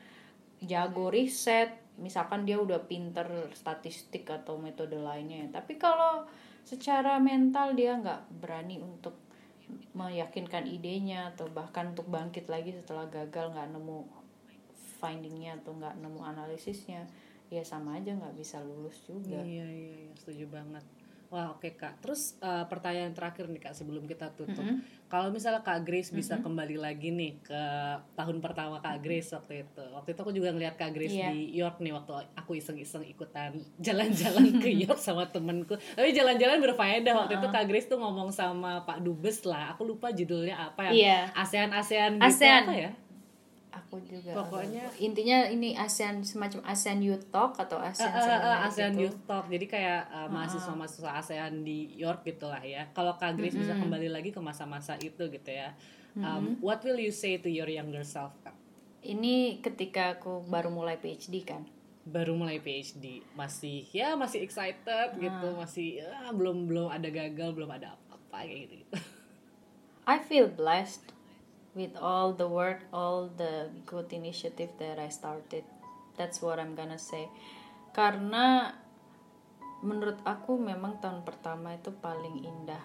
[0.62, 5.46] jago riset, misalkan dia udah pinter statistik atau metode lainnya.
[5.50, 6.26] Tapi kalau
[6.66, 9.16] secara mental dia nggak berani untuk
[9.92, 14.00] meyakinkan idenya atau bahkan untuk bangkit lagi setelah gagal nggak nemu
[14.98, 17.04] findingnya atau nggak nemu analisisnya
[17.48, 20.84] ya sama aja nggak bisa lulus juga Iya iya iya setuju banget.
[21.28, 22.00] Wah oke kak.
[22.00, 24.64] Terus eh, pertanyaan terakhir nih kak sebelum kita tutup.
[25.06, 27.62] Kalau misalnya kak Grace bisa kembali lagi nih ke
[28.12, 29.84] tahun pertama kak Grace waktu itu.
[29.90, 31.28] Waktu itu aku juga ngeliat kak Grace Iya.
[31.28, 33.56] di York nih waktu aku iseng-iseng ikutan
[33.86, 35.76] jalan-jalan ke York sama temenku.
[35.76, 39.72] Tapi jalan-jalan berfaedah waktu itu kak Grace tuh ngomong sama Pak Dubes lah.
[39.72, 40.92] Aku lupa judulnya apa ya.
[40.92, 41.18] Iya.
[41.34, 42.62] ASEAN ASEAN gitu ASEAN.
[42.64, 42.90] apa ya?
[43.68, 48.18] Aku juga Pokoknya- agak- intinya ini ASEAN semacam ASEAN Youth Talk atau ASEAN Eh, eh,
[48.18, 49.02] eh, seminar ASEAN gitu.
[49.04, 49.44] Youth Talk.
[49.46, 52.88] Jadi kayak uh, mahasiswa-mahasiswa ASEAN di York gitu lah ya.
[52.90, 55.76] Kalau Kak Grace bisa kembali lagi ke masa-masa itu gitu ya.
[56.14, 58.56] Um, what will you say to your younger self Kak?
[59.00, 61.62] ini ketika aku baru mulai PhD kan?
[62.02, 65.48] Baru mulai PhD masih ya masih excited gitu.
[65.54, 68.92] Masih ya, belum belum ada gagal belum ada apa-apa kayak gitu, gitu.
[70.02, 71.14] I feel blessed
[71.76, 75.64] with all the work, all the good initiative that I started.
[76.16, 77.28] That's what I'm gonna say.
[77.92, 78.72] Karena
[79.82, 82.82] menurut aku memang tahun pertama itu paling indah.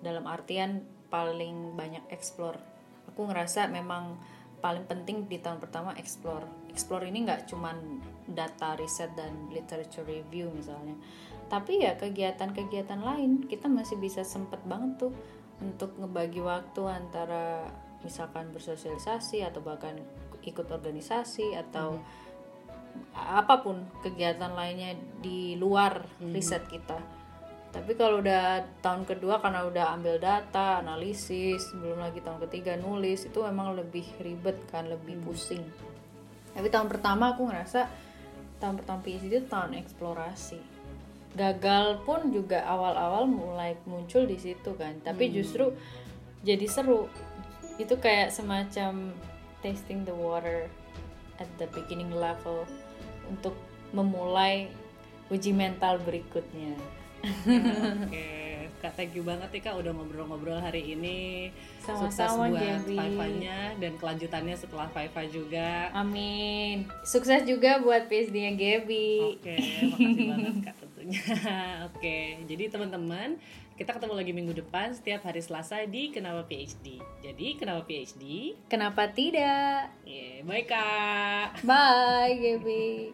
[0.00, 2.56] Dalam artian paling banyak explore.
[3.12, 4.16] Aku ngerasa memang
[4.64, 6.46] paling penting di tahun pertama explore.
[6.72, 8.00] Explore ini nggak cuman
[8.30, 10.96] data riset dan literature review misalnya.
[11.52, 15.12] Tapi ya kegiatan-kegiatan lain kita masih bisa sempet banget tuh
[15.60, 17.68] untuk ngebagi waktu antara
[18.02, 19.98] misalkan bersosialisasi atau bahkan
[20.42, 22.02] ikut organisasi atau
[23.14, 27.22] apa pun kegiatan lainnya di luar riset kita.
[27.72, 33.24] Tapi kalau udah tahun kedua karena udah ambil data, analisis, belum lagi tahun ketiga nulis
[33.24, 35.64] itu memang lebih ribet kan, lebih pusing.
[36.52, 37.88] Tapi tahun pertama aku ngerasa
[38.60, 40.60] tahun pertama PhD itu tahun eksplorasi.
[41.32, 45.00] Gagal pun juga awal-awal mulai muncul di situ kan.
[45.00, 45.72] Tapi justru
[46.44, 47.08] jadi seru.
[47.80, 49.14] Itu kayak semacam
[49.62, 50.66] testing the water
[51.40, 52.66] at the beginning level
[53.30, 53.54] untuk
[53.94, 54.68] memulai
[55.32, 56.76] uji mental berikutnya.
[57.22, 61.48] Oke, Kak thank you banget nih Kak udah ngobrol-ngobrol hari ini.
[61.78, 62.96] Sama-sama, Sukses buat Gaby.
[62.98, 65.94] Faifa-nya dan kelanjutannya setelah Faifa juga.
[65.94, 66.90] Amin.
[67.06, 69.38] Sukses juga buat PSD-nya Gaby.
[69.38, 69.54] Oke,
[69.86, 71.22] makasih banget Kak tentunya.
[71.88, 72.18] Oke,
[72.50, 73.38] jadi teman-teman,
[73.82, 77.02] kita ketemu lagi minggu depan setiap hari Selasa di Kenapa PhD.
[77.18, 78.54] Jadi, Kenapa PhD?
[78.70, 79.90] Kenapa tidak?
[80.06, 81.66] Yeah, bye Kak.
[81.66, 83.10] Bye, Gaby.